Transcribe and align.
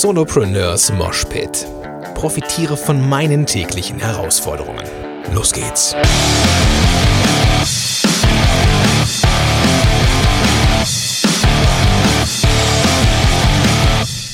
Solopreneurs 0.00 0.90
Moshpit. 0.90 1.66
Profitiere 2.14 2.78
von 2.78 3.10
meinen 3.10 3.44
täglichen 3.44 3.98
Herausforderungen. 3.98 4.82
Los 5.34 5.52
geht's! 5.52 5.94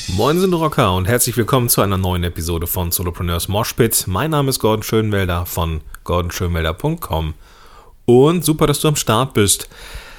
Moin 0.06 0.38
sind 0.38 0.54
Rocker 0.54 0.94
und 0.94 1.08
herzlich 1.08 1.36
willkommen 1.36 1.68
zu 1.68 1.80
einer 1.80 1.98
neuen 1.98 2.22
Episode 2.22 2.68
von 2.68 2.92
Solopreneurs 2.92 3.48
Moshpit. 3.48 4.04
Mein 4.06 4.30
Name 4.30 4.50
ist 4.50 4.60
Gordon 4.60 4.84
Schönwelder 4.84 5.44
von 5.44 5.80
gordonschönwelder.com 6.04 7.34
und 8.04 8.44
super, 8.44 8.68
dass 8.68 8.78
du 8.78 8.86
am 8.86 8.96
Start 8.96 9.34
bist 9.34 9.68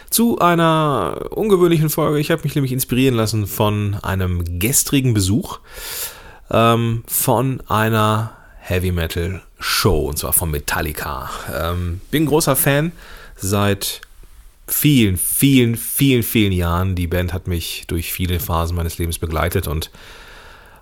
zu 0.09 0.39
einer 0.39 1.27
ungewöhnlichen 1.31 1.89
Folge. 1.89 2.19
Ich 2.19 2.31
habe 2.31 2.43
mich 2.43 2.55
nämlich 2.55 2.71
inspirieren 2.71 3.15
lassen 3.15 3.47
von 3.47 3.95
einem 4.01 4.59
gestrigen 4.59 5.13
Besuch 5.13 5.59
ähm, 6.51 7.03
von 7.07 7.61
einer 7.67 8.35
Heavy 8.59 8.91
Metal 8.91 9.41
Show 9.59 10.07
und 10.07 10.17
zwar 10.17 10.33
von 10.33 10.51
Metallica. 10.51 11.29
Ähm, 11.53 12.01
bin 12.11 12.25
großer 12.25 12.55
Fan 12.55 12.91
seit 13.35 14.01
vielen, 14.67 15.17
vielen, 15.17 15.75
vielen, 15.75 16.23
vielen 16.23 16.53
Jahren. 16.53 16.95
Die 16.95 17.07
Band 17.07 17.33
hat 17.33 17.47
mich 17.47 17.85
durch 17.87 18.13
viele 18.13 18.39
Phasen 18.39 18.75
meines 18.75 18.97
Lebens 18.97 19.19
begleitet 19.19 19.67
und 19.67 19.89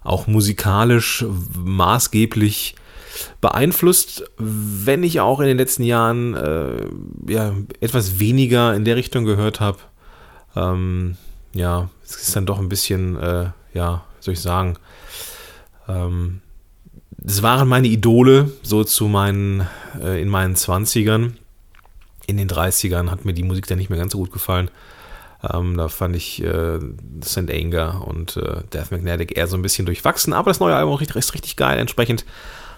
auch 0.04 0.28
musikalisch 0.28 1.26
maßgeblich 1.58 2.76
beeinflusst, 3.42 4.24
wenn 4.38 5.04
ich 5.04 5.20
auch 5.20 5.40
in 5.40 5.48
den 5.48 5.58
letzten 5.58 5.84
Jahren 5.84 6.36
äh, 6.36 6.86
ja, 7.32 7.54
etwas 7.80 8.20
weniger 8.20 8.76
in 8.76 8.86
der 8.86 8.96
Richtung 8.96 9.26
gehört 9.26 9.60
habe. 9.60 9.80
Ähm, 10.56 11.18
ja, 11.54 11.90
es 12.04 12.16
ist 12.16 12.36
dann 12.36 12.46
doch 12.46 12.60
ein 12.60 12.70
bisschen, 12.70 13.18
äh, 13.18 13.50
ja, 13.74 14.04
soll 14.20 14.34
ich 14.34 14.42
sagen, 14.42 14.78
ähm, 15.88 16.42
das 17.18 17.42
waren 17.42 17.68
meine 17.68 17.88
Idole, 17.88 18.52
so 18.64 18.84
zu 18.84 19.08
meinen, 19.08 19.68
äh, 20.02 20.22
in 20.22 20.30
meinen 20.30 20.56
20ern. 20.56 21.34
In 22.26 22.38
den 22.38 22.50
30ern 22.50 23.10
hat 23.10 23.26
mir 23.26 23.34
die 23.34 23.44
Musik 23.44 23.68
dann 23.68 23.78
nicht 23.78 23.90
mehr 23.90 24.00
ganz 24.00 24.14
so 24.14 24.20
gut 24.20 24.32
gefallen. 24.32 24.70
Ähm, 25.44 25.78
da 25.78 25.88
fand 25.88 26.16
ich 26.16 26.44
äh, 26.44 26.80
St. 27.24 27.52
Anger 27.52 28.06
und 28.08 28.38
äh, 28.38 28.62
Death 28.74 28.92
Magnetic 28.92 29.38
eher 29.38 29.48
so 29.48 29.56
ein 29.56 29.62
bisschen 29.62 29.86
durchwachsen, 29.86 30.34
aber 30.34 30.50
das 30.50 30.60
neue 30.60 30.76
Album 30.76 31.00
ist 31.00 31.34
richtig 31.34 31.56
geil. 31.56 31.78
Entsprechend 31.78 32.26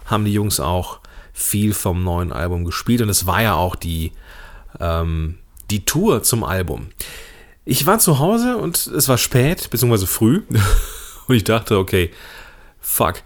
haben 0.10 0.26
die 0.26 0.34
Jungs 0.34 0.60
auch 0.60 1.00
viel 1.34 1.74
vom 1.74 2.04
neuen 2.04 2.32
Album 2.32 2.66
gespielt 2.66 3.02
und 3.02 3.10
es 3.10 3.26
war 3.26 3.42
ja 3.42 3.56
auch 3.56 3.76
die, 3.76 4.12
ähm, 4.80 5.38
die 5.70 5.86
Tour 5.86 6.24
zum 6.24 6.44
Album. 6.44 6.90
Ich 7.66 7.86
war 7.86 8.00
zu 8.00 8.20
Hause 8.20 8.58
und 8.58 8.88
es 8.88 9.08
war 9.08 9.18
spät, 9.18 9.70
beziehungsweise 9.70 10.08
früh 10.08 10.42
und 11.28 11.36
ich 11.36 11.44
dachte, 11.44 11.78
okay, 11.78 12.12
fuck, 12.80 13.22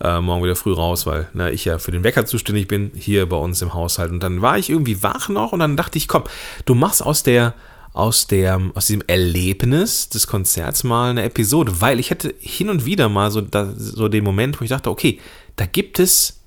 äh, 0.00 0.20
morgen 0.20 0.44
wieder 0.44 0.56
früh 0.56 0.72
raus, 0.72 1.06
weil 1.06 1.28
na, 1.34 1.50
ich 1.50 1.64
ja 1.64 1.78
für 1.78 1.90
den 1.90 2.04
Wecker 2.04 2.24
zuständig 2.24 2.68
bin, 2.68 2.92
hier 2.94 3.28
bei 3.28 3.36
uns 3.36 3.60
im 3.62 3.74
Haushalt. 3.74 4.12
Und 4.12 4.22
dann 4.22 4.42
war 4.42 4.58
ich 4.58 4.70
irgendwie 4.70 5.02
wach 5.02 5.28
noch 5.28 5.52
und 5.52 5.58
dann 5.58 5.76
dachte 5.76 5.98
ich, 5.98 6.08
komm, 6.08 6.24
du 6.64 6.74
machst 6.74 7.02
aus 7.02 7.22
der 7.22 7.54
aus, 7.94 8.28
der, 8.28 8.60
aus 8.74 8.86
diesem 8.86 9.02
Erlebnis 9.08 10.08
des 10.08 10.28
Konzerts 10.28 10.84
mal 10.84 11.10
eine 11.10 11.24
Episode, 11.24 11.80
weil 11.80 11.98
ich 11.98 12.10
hätte 12.10 12.32
hin 12.38 12.68
und 12.68 12.84
wieder 12.84 13.08
mal 13.08 13.32
so, 13.32 13.40
da, 13.40 13.72
so 13.76 14.08
den 14.08 14.22
Moment, 14.22 14.60
wo 14.60 14.64
ich 14.64 14.70
dachte, 14.70 14.90
okay, 14.90 15.18
da 15.58 15.66
gibt 15.66 15.98
es 15.98 16.40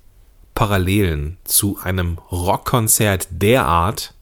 Parallelen 0.55 1.37
zu 1.43 1.77
einem 1.81 2.17
Rockkonzert 2.31 3.27
der 3.29 3.65
Art, 3.65 4.13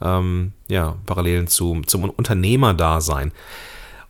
ähm, 0.00 0.52
ja, 0.68 0.96
Parallelen 1.06 1.48
zu, 1.48 1.82
zum 1.86 2.04
Unternehmerdasein. 2.04 3.32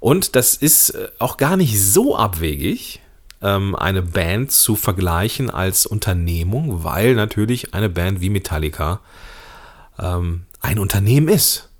Und 0.01 0.37
das 0.37 0.55
ist 0.55 0.91
äh, 0.91 1.09
auch 1.19 1.39
gar 1.39 1.57
nicht 1.57 1.81
so 1.81 2.17
abwegig, 2.17 3.01
ähm, 3.41 3.75
eine 3.75 4.03
Band 4.03 4.53
zu 4.53 4.77
vergleichen 4.77 5.51
als 5.51 5.87
Unternehmung, 5.87 6.85
weil 6.85 7.15
natürlich 7.15 7.75
eine 7.75 7.89
Band 7.89 8.21
wie 8.21 8.31
Metallica 8.31 9.01
ähm, 9.99 10.45
ein 10.61 10.79
Unternehmen 10.79 11.29
ist. 11.29 11.71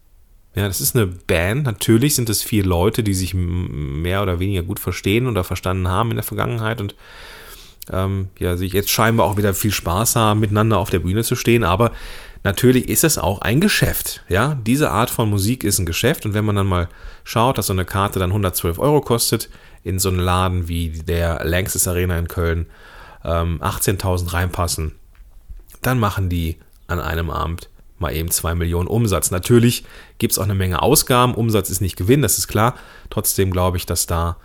Ja, 0.55 0.69
das 0.69 0.81
ist 0.81 0.95
eine 0.95 1.07
Band. 1.07 1.65
Natürlich 1.65 2.15
sind 2.15 2.31
es 2.31 2.43
vier 2.43 2.65
Leute, 2.65 3.03
die 3.03 3.15
sich 3.15 3.35
mehr 3.35 4.23
oder 4.23 4.39
weniger 4.39 4.63
gut 4.63 4.79
verstehen 4.79 5.27
oder 5.27 5.43
verstanden 5.43 5.89
haben 5.89 6.11
in 6.11 6.17
der 6.17 6.25
Vergangenheit 6.25 6.81
und 6.81 6.95
ähm, 7.91 8.29
ja, 8.39 8.57
sich 8.57 8.73
jetzt 8.73 8.91
scheinbar 8.91 9.27
auch 9.27 9.37
wieder 9.37 9.55
viel 9.55 9.71
Spaß 9.71 10.17
haben, 10.17 10.41
miteinander 10.41 10.79
auf 10.79 10.91
der 10.91 11.01
Bühne 11.01 11.23
zu 11.23 11.37
stehen. 11.37 11.65
Aber 11.65 11.93
natürlich 12.43 12.89
ist 12.89 13.05
es 13.05 13.19
auch 13.19 13.41
ein 13.41 13.61
Geschäft. 13.61 14.25
Ja, 14.29 14.57
diese 14.67 14.91
Art 14.91 15.11
von 15.11 15.29
Musik 15.29 15.65
ist 15.65 15.79
ein 15.79 15.87
Geschäft. 15.87 16.25
Und 16.27 16.35
wenn 16.35 16.45
man 16.45 16.57
dann 16.57 16.67
mal 16.67 16.89
schaut, 17.25 17.59
dass 17.59 17.67
so 17.67 17.73
eine 17.73 17.85
Karte 17.85 18.19
dann 18.19 18.31
112 18.31 18.79
Euro 18.79 19.01
kostet, 19.01 19.51
in 19.83 19.99
so 19.99 20.09
einen 20.09 20.19
Laden 20.19 20.69
wie 20.69 20.91
der 20.91 21.45
Lanxess 21.45 21.87
Arena 21.87 22.19
in 22.19 22.29
Köln 22.29 22.67
ähm, 23.25 23.61
18.000 23.63 24.33
reinpassen, 24.33 24.93
dann 25.83 25.99
machen 25.99 26.29
die 26.29 26.57
an 26.87 27.01
einem 27.01 27.31
Abend 27.31 27.69
mal 27.99 28.15
eben 28.15 28.31
2 28.31 28.55
Millionen 28.55 28.89
Umsatz. 28.89 29.31
Natürlich 29.31 29.85
gibt 30.19 30.33
es 30.33 30.39
auch 30.39 30.45
eine 30.45 30.55
Menge 30.55 30.83
Ausgaben. 30.83 31.35
Umsatz 31.35 31.71
ist 31.71 31.81
nicht 31.81 31.97
Gewinn, 31.97 32.23
das 32.23 32.39
ist 32.39 32.49
klar. 32.49 32.75
Trotzdem 33.11 33.51
glaube 33.51 33.77
ich, 33.77 33.87
dass 33.87 34.07
da 34.07 34.37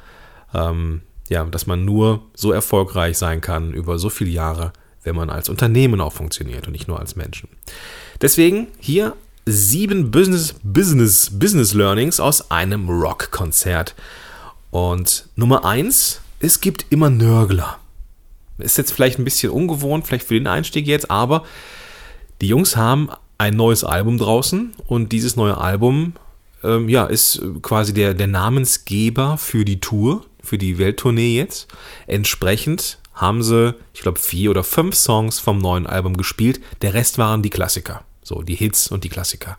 ähm, 0.53 1.01
ja, 1.29 1.43
dass 1.45 1.67
man 1.67 1.85
nur 1.85 2.23
so 2.35 2.51
erfolgreich 2.51 3.17
sein 3.17 3.41
kann 3.41 3.73
über 3.73 3.99
so 3.99 4.09
viele 4.09 4.31
Jahre, 4.31 4.73
wenn 5.03 5.15
man 5.15 5.29
als 5.29 5.49
Unternehmen 5.49 6.01
auch 6.01 6.13
funktioniert 6.13 6.67
und 6.67 6.73
nicht 6.73 6.87
nur 6.87 6.99
als 6.99 7.15
Menschen. 7.15 7.49
Deswegen 8.21 8.67
hier 8.79 9.15
sieben 9.45 10.11
Business, 10.11 10.55
Business, 10.63 11.29
Business 11.31 11.73
Learnings 11.73 12.19
aus 12.19 12.51
einem 12.51 12.89
Rockkonzert. 12.89 13.95
Und 14.71 15.29
Nummer 15.35 15.65
eins, 15.65 16.21
es 16.39 16.61
gibt 16.61 16.85
immer 16.89 17.09
Nörgler. 17.09 17.79
Ist 18.57 18.77
jetzt 18.77 18.91
vielleicht 18.91 19.19
ein 19.19 19.23
bisschen 19.23 19.51
ungewohnt, 19.51 20.05
vielleicht 20.05 20.27
für 20.27 20.33
den 20.33 20.47
Einstieg 20.47 20.85
jetzt, 20.85 21.09
aber 21.09 21.43
die 22.41 22.47
Jungs 22.47 22.75
haben 22.75 23.09
ein 23.37 23.55
neues 23.55 23.83
Album 23.83 24.17
draußen 24.17 24.73
und 24.85 25.11
dieses 25.11 25.35
neue 25.35 25.57
Album 25.57 26.13
ähm, 26.63 26.89
ja, 26.89 27.05
ist 27.05 27.41
quasi 27.61 27.93
der, 27.93 28.13
der 28.13 28.27
Namensgeber 28.27 29.37
für 29.37 29.63
die 29.63 29.79
Tour, 29.79 30.25
für 30.43 30.57
die 30.57 30.77
Welttournee 30.77 31.35
jetzt. 31.35 31.67
Entsprechend 32.07 32.99
haben 33.13 33.43
sie, 33.43 33.75
ich 33.93 34.01
glaube, 34.01 34.19
vier 34.19 34.49
oder 34.49 34.63
fünf 34.63 34.95
Songs 34.95 35.39
vom 35.39 35.57
neuen 35.57 35.87
Album 35.87 36.15
gespielt. 36.15 36.61
Der 36.81 36.93
Rest 36.93 37.17
waren 37.17 37.41
die 37.41 37.49
Klassiker. 37.49 38.03
So, 38.23 38.41
die 38.41 38.55
Hits 38.55 38.89
und 38.89 39.03
die 39.03 39.09
Klassiker. 39.09 39.57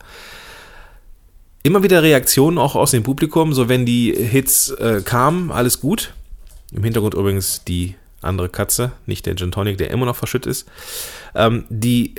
Immer 1.63 1.83
wieder 1.83 2.01
Reaktionen 2.01 2.57
auch 2.57 2.75
aus 2.75 2.91
dem 2.91 3.03
Publikum, 3.03 3.53
so 3.53 3.69
wenn 3.69 3.85
die 3.85 4.13
Hits 4.13 4.71
äh, 4.71 5.01
kamen, 5.05 5.51
alles 5.51 5.79
gut. 5.79 6.13
Im 6.71 6.83
Hintergrund 6.83 7.13
übrigens 7.13 7.63
die 7.65 7.95
andere 8.21 8.49
Katze, 8.49 8.93
nicht 9.05 9.25
der 9.25 9.35
Gin 9.35 9.51
Tonic, 9.51 9.77
der 9.77 9.91
immer 9.91 10.05
noch 10.05 10.15
verschüttet 10.15 10.51
ist. 10.51 10.67
Ähm, 11.35 11.65
die 11.69 12.15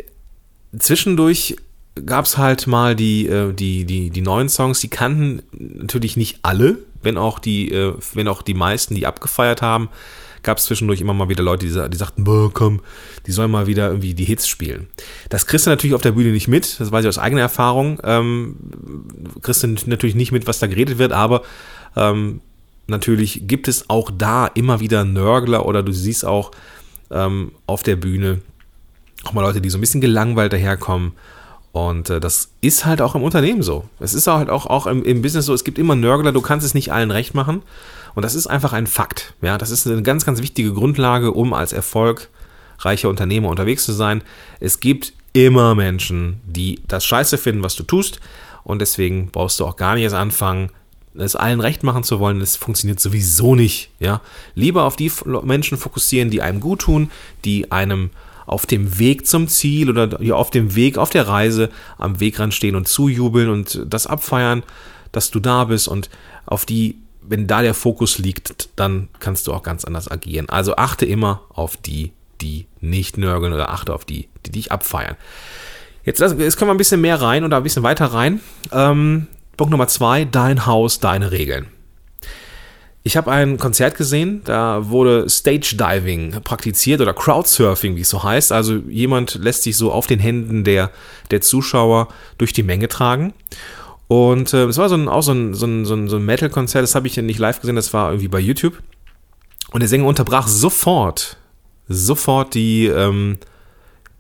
zwischendurch 0.79 1.57
gab 2.07 2.25
es 2.25 2.39
halt 2.39 2.67
mal 2.67 2.97
die, 2.97 3.27
äh, 3.27 3.53
die, 3.53 3.85
die, 3.85 4.11
die 4.11 4.21
neuen 4.23 4.49
Songs, 4.49 4.81
die 4.81 4.89
kannten 4.89 5.43
natürlich 5.53 6.17
nicht 6.17 6.39
alle, 6.43 6.79
wenn 7.03 7.19
auch 7.19 7.39
die, 7.39 7.71
äh, 7.71 7.95
wenn 8.15 8.29
auch 8.29 8.43
die 8.43 8.55
meisten, 8.55 8.95
die 8.95 9.07
abgefeiert 9.07 9.63
haben, 9.63 9.89
gab 10.43 10.59
es 10.59 10.65
zwischendurch 10.65 11.01
immer 11.01 11.15
mal 11.15 11.29
wieder 11.29 11.43
Leute, 11.43 11.67
die, 11.67 11.91
die 11.91 11.97
sagten, 11.97 12.25
boah, 12.25 12.53
komm, 12.53 12.81
die 13.27 13.33
sollen 13.33 13.51
mal 13.51 13.67
wieder 13.67 13.89
irgendwie 13.89 14.15
die 14.15 14.25
Hits 14.25 14.49
spielen. 14.49 14.89
Das 15.29 15.47
kriegst 15.47 15.67
du 15.67 15.71
natürlich 15.71 15.95
auf 15.95 16.03
der 16.03 16.13
Bühne 16.13 16.33
nicht 16.33 16.49
mit, 16.49 16.81
das 16.81 16.91
weiß 16.91 17.05
ich 17.05 17.09
aus 17.09 17.19
eigener 17.19 17.43
Erfahrung. 17.43 18.01
Ähm, 18.03 18.57
kriegst 19.43 19.63
du 19.63 19.69
natürlich 19.87 20.17
nicht 20.17 20.33
mit, 20.33 20.47
was 20.47 20.59
da 20.59 20.67
geredet 20.67 20.99
wird, 20.99 21.13
aber 21.13 21.43
ähm, 21.95 22.41
natürlich 22.87 23.47
gibt 23.47 23.69
es 23.69 23.89
auch 23.89 24.11
da 24.17 24.47
immer 24.47 24.81
wieder 24.81 25.05
Nörgler 25.05 25.67
oder 25.67 25.83
du 25.83 25.93
siehst 25.93 26.25
auch 26.25 26.51
ähm, 27.11 27.53
auf 27.67 27.83
der 27.83 27.97
Bühne 27.97 28.41
auch 29.25 29.35
mal 29.35 29.43
Leute, 29.43 29.61
die 29.61 29.71
so 29.71 29.79
ein 29.79 29.81
bisschen 29.81 30.01
gelangweilt 30.01 30.53
daherkommen 30.53 31.13
und 31.73 32.11
äh, 32.11 32.21
das 32.21 32.51
ist 32.61 32.85
halt 32.85 33.01
auch 33.01 33.15
im 33.15 33.23
Unternehmen 33.23 33.63
so. 33.63 33.85
Es 33.99 34.15
ist 34.15 34.27
halt 34.27 34.51
auch, 34.51 34.67
auch 34.67 34.87
im, 34.87 35.03
im, 35.05 35.23
Business 35.23 35.47
so, 35.47 35.55
es 35.55 35.65
gibt 35.65 35.79
immer 35.79 35.97
Nörgler, 35.97 36.33
du 36.33 36.43
kannst 36.43 36.67
es 36.67 36.75
nicht 36.75 36.93
allen 36.93 37.11
recht 37.11 37.35
machen. 37.35 37.63
Und 38.15 38.23
das 38.23 38.35
ist 38.35 38.47
einfach 38.47 38.75
ein 38.75 38.87
Fakt. 38.87 39.33
Ja, 39.41 39.57
das 39.57 39.71
ist 39.71 39.87
eine 39.87 40.03
ganz, 40.03 40.27
ganz 40.27 40.43
wichtige 40.43 40.75
Grundlage, 40.75 41.33
um 41.33 41.55
als 41.55 41.73
erfolgreicher 41.73 43.09
Unternehmer 43.09 43.49
unterwegs 43.49 43.85
zu 43.85 43.93
sein. 43.93 44.23
Es 44.61 44.81
gibt 44.81 45.15
immer 45.33 45.75
Menschen, 45.75 46.41
die 46.45 46.81
das 46.89 47.07
scheiße 47.07 47.39
finden, 47.39 47.63
was 47.63 47.75
du 47.75 47.85
tust. 47.85 48.21
Und 48.65 48.81
deswegen 48.81 49.31
brauchst 49.31 49.59
du 49.59 49.65
auch 49.65 49.77
gar 49.77 49.95
nicht 49.95 50.05
erst 50.05 50.15
anfangen, 50.15 50.71
es 51.15 51.37
allen 51.37 51.61
recht 51.61 51.83
machen 51.83 52.05
zu 52.05 52.21
wollen. 52.21 52.39
Das 52.39 52.57
funktioniert 52.57 53.01
sowieso 53.01 53.55
nicht. 53.55 53.91
Ja, 53.99 54.21
lieber 54.55 54.85
auf 54.85 54.97
die 54.97 55.11
Menschen 55.43 55.79
fokussieren, 55.79 56.31
die 56.31 56.43
einem 56.43 56.61
gut 56.61 56.83
tun, 56.83 57.11
die 57.47 57.73
einem 57.73 58.11
auf 58.53 58.67
dem 58.67 58.99
Weg 58.99 59.27
zum 59.27 59.49
Ziel 59.49 59.91
oder 59.91 60.19
auf 60.37 60.51
dem 60.51 60.75
Weg, 60.75 60.99
auf 60.99 61.11
der 61.11 61.27
Reise 61.27 61.71
am 61.99 62.21
Wegrand 62.21 62.55
stehen 62.55 62.77
und 62.77 62.87
zujubeln 62.87 63.49
und 63.49 63.83
das 63.87 64.07
abfeiern, 64.07 64.63
dass 65.11 65.31
du 65.31 65.41
da 65.41 65.65
bist 65.65 65.89
und 65.89 66.11
auf 66.47 66.67
die, 66.67 66.99
wenn 67.23 67.47
da 67.47 67.63
der 67.63 67.75
Fokus 67.75 68.19
liegt, 68.19 68.69
dann 68.77 69.09
kannst 69.21 69.47
du 69.47 69.53
auch 69.53 69.63
ganz 69.63 69.85
anders 69.85 70.11
agieren. 70.11 70.49
Also 70.49 70.77
achte 70.77 71.07
immer 71.07 71.43
auf 71.49 71.77
die, 71.77 72.13
die 72.41 72.67
nicht 72.81 73.19
nörgeln 73.19 73.53
oder 73.53 73.71
achte 73.71 73.95
auf 73.95 74.05
die, 74.05 74.29
die 74.47 74.51
dich 74.51 74.71
abfeiern. 74.71 75.17
Jetzt, 76.05 76.21
jetzt 76.21 76.57
können 76.57 76.69
wir 76.69 76.75
ein 76.75 76.79
bisschen 76.79 77.01
mehr 77.01 77.21
rein 77.21 77.45
oder 77.45 77.57
ein 77.57 77.63
bisschen 77.63 77.85
weiter 77.85 78.07
rein. 78.07 78.41
Ähm, 78.73 79.29
Punkt 79.57 79.71
Nummer 79.71 79.89
zwei, 79.89 80.25
dein 80.25 80.67
Haus, 80.67 80.99
deine 80.99 81.31
Regeln. 81.31 81.69
Ich 83.05 83.17
habe 83.17 83.33
ein 83.33 83.59
Konzert 83.59 83.97
gesehen, 83.97 84.43
da 84.45 84.89
wurde 84.89 85.29
Stage 85.29 85.75
Diving 85.77 86.41
praktiziert 86.45 87.01
oder 87.01 87.13
Crowdsurfing, 87.13 87.97
wie 87.97 88.03
es 88.03 88.11
so 88.11 88.23
heißt. 88.23 88.53
Also 88.53 88.77
jemand 88.89 89.35
lässt 89.35 89.65
sich 89.65 89.77
so 89.77 89.91
auf 89.91 90.07
den 90.07 90.21
Händen 90.21 90.63
der, 90.63 90.91
der 91.33 91.41
Zuschauer 91.41 92.09
durch 92.39 92.53
die 92.53 92.63
Menge 92.63 92.87
tragen. 92.87 93.35
Und 94.07 94.53
äh, 94.53 94.67
es 94.67 94.79
war 94.79 94.89
so 94.89 94.95
ein, 94.95 95.09
auch 95.09 95.23
so 95.23 95.33
ein, 95.33 95.55
so 95.55 95.67
ein, 95.67 95.85
so 95.85 95.95
ein, 95.95 96.25
Metal-Konzert, 96.25 96.83
das 96.83 96.95
habe 96.95 97.09
ich 97.09 97.17
nicht 97.17 97.39
live 97.39 97.61
gesehen, 97.61 97.77
das 97.77 97.93
war 97.93 98.11
irgendwie 98.11 98.29
bei 98.29 98.39
YouTube. 98.39 98.79
Und 99.73 99.81
der 99.81 99.89
Sänger 99.89 100.07
unterbrach 100.07 100.47
sofort, 100.47 101.39
sofort 101.89 102.55
die, 102.55 102.87
ähm, 102.87 103.39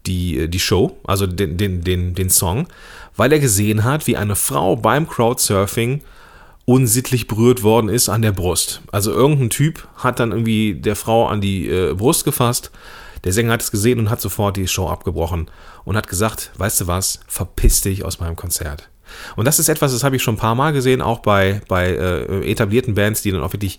die, 0.06 0.48
die 0.48 0.60
Show, 0.60 0.96
also 1.04 1.26
den, 1.26 1.56
den, 1.56 1.84
den, 1.84 2.14
den 2.14 2.30
Song, 2.30 2.66
weil 3.16 3.32
er 3.32 3.38
gesehen 3.38 3.84
hat, 3.84 4.06
wie 4.06 4.16
eine 4.16 4.34
Frau 4.34 4.76
beim 4.76 5.08
Crowdsurfing 5.08 6.00
unsittlich 6.64 7.26
berührt 7.26 7.62
worden 7.62 7.88
ist 7.88 8.08
an 8.08 8.22
der 8.22 8.32
Brust. 8.32 8.82
Also 8.92 9.12
irgendein 9.12 9.50
Typ 9.50 9.86
hat 9.96 10.20
dann 10.20 10.32
irgendwie 10.32 10.74
der 10.74 10.96
Frau 10.96 11.26
an 11.26 11.40
die 11.40 11.68
äh, 11.68 11.94
Brust 11.94 12.24
gefasst. 12.24 12.70
Der 13.24 13.32
Sänger 13.32 13.52
hat 13.52 13.62
es 13.62 13.70
gesehen 13.70 13.98
und 13.98 14.10
hat 14.10 14.20
sofort 14.20 14.56
die 14.56 14.66
Show 14.66 14.88
abgebrochen 14.88 15.50
und 15.84 15.96
hat 15.96 16.08
gesagt, 16.08 16.52
weißt 16.56 16.82
du 16.82 16.86
was, 16.86 17.20
verpiss 17.26 17.80
dich 17.80 18.04
aus 18.04 18.20
meinem 18.20 18.36
Konzert. 18.36 18.88
Und 19.36 19.44
das 19.44 19.58
ist 19.58 19.68
etwas, 19.68 19.92
das 19.92 20.04
habe 20.04 20.16
ich 20.16 20.22
schon 20.22 20.34
ein 20.34 20.38
paar 20.38 20.54
Mal 20.54 20.72
gesehen, 20.72 21.02
auch 21.02 21.20
bei, 21.20 21.60
bei 21.68 21.90
äh, 21.90 22.50
etablierten 22.50 22.94
Bands, 22.94 23.22
die 23.22 23.30
dann 23.30 23.42
auch 23.42 23.52
wirklich 23.52 23.78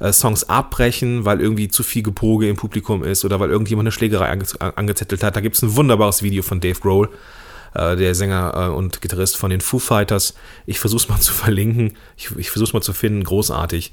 äh, 0.00 0.12
Songs 0.12 0.48
abbrechen, 0.48 1.24
weil 1.24 1.40
irgendwie 1.40 1.68
zu 1.68 1.82
viel 1.82 2.02
Gepoge 2.02 2.48
im 2.48 2.56
Publikum 2.56 3.02
ist 3.02 3.24
oder 3.24 3.40
weil 3.40 3.50
irgendjemand 3.50 3.86
eine 3.86 3.92
Schlägerei 3.92 4.28
ange 4.30 4.44
angezettelt 4.76 5.22
hat. 5.22 5.36
Da 5.36 5.40
gibt 5.40 5.56
es 5.56 5.62
ein 5.62 5.74
wunderbares 5.76 6.22
Video 6.22 6.42
von 6.42 6.60
Dave 6.60 6.80
Grohl, 6.80 7.08
äh, 7.74 7.96
der 7.96 8.14
Sänger 8.14 8.54
äh, 8.54 8.68
und 8.68 9.00
Gitarrist 9.00 9.36
von 9.36 9.50
den 9.50 9.60
Foo 9.60 9.78
Fighters. 9.78 10.34
Ich 10.66 10.78
versuche 10.78 11.02
es 11.02 11.08
mal 11.08 11.20
zu 11.20 11.32
verlinken, 11.32 11.96
ich, 12.16 12.30
ich 12.36 12.50
versuche 12.50 12.68
es 12.68 12.72
mal 12.72 12.82
zu 12.82 12.92
finden, 12.92 13.24
großartig, 13.24 13.92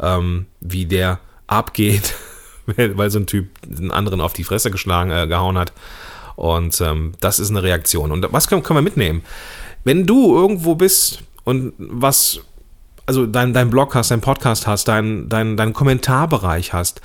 ähm, 0.00 0.46
wie 0.60 0.86
der 0.86 1.20
abgeht, 1.46 2.14
weil 2.66 3.10
so 3.10 3.18
ein 3.18 3.26
Typ 3.26 3.48
einen 3.64 3.90
anderen 3.90 4.20
auf 4.20 4.32
die 4.32 4.44
Fresse 4.44 4.70
geschlagen, 4.70 5.10
äh, 5.10 5.26
gehauen 5.26 5.58
hat. 5.58 5.72
Und 6.36 6.80
ähm, 6.80 7.12
das 7.20 7.38
ist 7.38 7.50
eine 7.50 7.62
Reaktion. 7.62 8.12
Und 8.12 8.26
was 8.32 8.48
können, 8.48 8.62
können 8.62 8.78
wir 8.78 8.82
mitnehmen? 8.82 9.22
Wenn 9.84 10.06
du 10.06 10.34
irgendwo 10.34 10.74
bist 10.74 11.22
und 11.44 11.74
was, 11.78 12.40
also 13.06 13.26
dein, 13.26 13.52
dein 13.52 13.70
Blog 13.70 13.94
hast, 13.94 14.10
dein 14.10 14.20
Podcast 14.20 14.66
hast, 14.66 14.88
dein, 14.88 15.28
dein, 15.28 15.56
dein 15.56 15.72
Kommentarbereich 15.72 16.72
hast, 16.72 17.02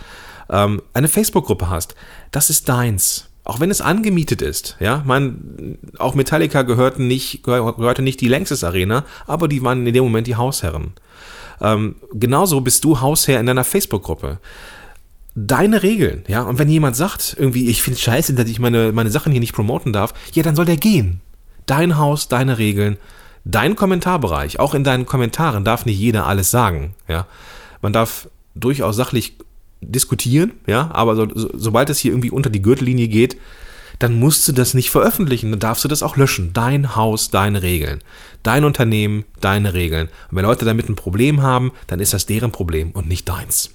ähm, 0.50 0.82
eine 0.94 1.08
Facebook-Gruppe 1.08 1.70
hast, 1.70 1.96
das 2.32 2.50
ist 2.50 2.70
deins. 2.70 3.30
Auch 3.46 3.60
wenn 3.60 3.72
es 3.72 3.80
angemietet 3.80 4.42
ist, 4.42 4.76
ja, 4.80 5.04
man, 5.06 5.78
auch 6.00 6.16
Metallica 6.16 6.64
gehörten 6.64 7.08
nicht, 7.08 7.44
gehörte 7.44 8.02
nicht 8.02 8.20
die 8.20 8.28
Längstes 8.28 8.64
Arena, 8.64 9.06
aber 9.28 9.48
die 9.48 9.64
waren 9.64 9.86
in 9.86 9.94
dem 9.94 10.04
Moment 10.04 10.28
die 10.28 10.36
Hausherren. 10.36 10.94
Ähm, 11.62 11.96
genauso 12.12 12.62
bist 12.62 12.84
du 12.84 13.00
Hausherr 13.00 13.40
in 13.40 13.46
deiner 13.46 13.64
Facebook-Gruppe 13.64 14.40
deine 15.36 15.84
Regeln, 15.84 16.24
ja. 16.28 16.42
Und 16.44 16.58
wenn 16.60 16.70
jemand 16.70 16.96
sagt, 16.96 17.36
irgendwie, 17.38 17.68
ich 17.70 17.84
finde 17.84 18.00
scheiße, 18.00 18.34
dass 18.34 18.48
ich 18.48 18.60
meine, 18.60 18.94
meine 18.94 19.12
Sachen 19.12 19.32
hier 19.32 19.42
nicht 19.42 19.54
promoten 19.54 19.94
darf, 19.94 20.14
ja, 20.34 20.44
dann 20.44 20.56
soll 20.56 20.66
der 20.66 20.78
gehen. 20.78 21.22
Dein 21.66 21.98
Haus, 21.98 22.30
deine 22.30 22.58
Regeln, 22.58 22.98
dein 23.44 23.76
Kommentarbereich. 23.76 24.60
Auch 24.60 24.74
in 24.74 24.84
deinen 24.84 25.06
Kommentaren 25.06 25.66
darf 25.66 25.86
nicht 25.86 26.00
jeder 26.00 26.26
alles 26.26 26.52
sagen. 26.52 26.96
Ja, 27.08 27.28
man 27.82 27.92
darf 27.92 28.30
durchaus 28.56 28.96
sachlich 28.96 29.38
diskutieren, 29.92 30.54
ja, 30.68 30.90
aber 30.94 31.16
so, 31.16 31.28
so, 31.34 31.50
sobald 31.54 31.90
es 31.90 32.00
hier 32.00 32.12
irgendwie 32.12 32.32
unter 32.32 32.50
die 32.50 32.62
Gürtellinie 32.62 33.08
geht, 33.08 33.38
dann 34.00 34.20
musst 34.20 34.48
du 34.48 34.52
das 34.52 34.74
nicht 34.74 34.90
veröffentlichen, 34.90 35.52
dann 35.52 35.60
darfst 35.60 35.84
du 35.84 35.88
das 35.88 36.04
auch 36.04 36.18
löschen. 36.18 36.52
Dein 36.54 36.96
Haus, 36.96 37.30
deine 37.30 37.62
Regeln. 37.62 38.02
Dein 38.44 38.66
Unternehmen, 38.66 39.26
deine 39.40 39.74
Regeln. 39.74 40.10
Und 40.30 40.38
wenn 40.38 40.46
Leute 40.46 40.66
damit 40.66 40.90
ein 40.90 40.96
Problem 40.96 41.42
haben, 41.42 41.72
dann 41.88 42.00
ist 42.00 42.14
das 42.14 42.26
deren 42.26 42.52
Problem 42.52 42.92
und 42.92 43.08
nicht 43.08 43.28
deins. 43.30 43.72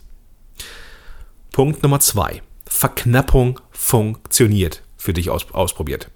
Punkt 1.53 1.83
Nummer 1.83 2.01
zwei. 2.01 2.43
Verknappung 2.67 3.61
funktioniert. 3.71 4.83
Für 4.97 5.15
dich 5.15 5.31
aus, 5.31 5.51
ausprobiert. 5.53 6.11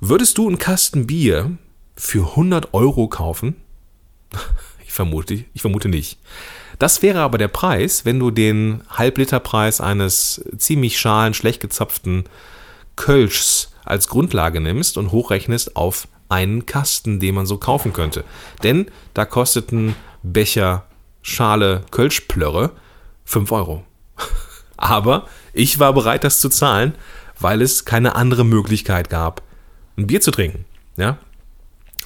Würdest 0.00 0.38
du 0.38 0.48
einen 0.48 0.58
Kasten 0.58 1.06
Bier 1.06 1.56
für 1.94 2.30
100 2.30 2.74
Euro 2.74 3.08
kaufen? 3.08 3.56
Ich 4.90 4.94
vermute, 4.94 5.44
ich 5.54 5.60
vermute 5.60 5.88
nicht. 5.88 6.18
Das 6.80 7.02
wäre 7.02 7.20
aber 7.20 7.36
der 7.36 7.48
Preis, 7.48 8.06
wenn 8.06 8.18
du 8.18 8.30
den 8.30 8.80
Halbliterpreis 8.88 9.82
eines 9.82 10.42
ziemlich 10.56 10.98
schalen, 10.98 11.34
schlecht 11.34 11.60
gezapften 11.60 12.24
Kölschs 12.96 13.74
als 13.84 14.08
Grundlage 14.08 14.62
nimmst 14.62 14.96
und 14.96 15.12
hochrechnest 15.12 15.76
auf 15.76 16.08
einen 16.30 16.64
Kasten, 16.64 17.20
den 17.20 17.34
man 17.34 17.44
so 17.44 17.58
kaufen 17.58 17.92
könnte. 17.92 18.24
Denn 18.62 18.86
da 19.12 19.26
kostet 19.26 19.72
ein 19.72 19.94
Becher 20.22 20.86
Schale 21.20 21.84
Kölschplörre 21.90 22.70
5 23.26 23.52
Euro. 23.52 23.84
Aber 24.78 25.26
ich 25.52 25.80
war 25.80 25.92
bereit, 25.92 26.24
das 26.24 26.40
zu 26.40 26.48
zahlen, 26.48 26.94
weil 27.38 27.60
es 27.60 27.84
keine 27.84 28.14
andere 28.14 28.46
Möglichkeit 28.46 29.10
gab, 29.10 29.42
ein 29.98 30.06
Bier 30.06 30.22
zu 30.22 30.30
trinken. 30.30 30.64
Ja? 30.96 31.18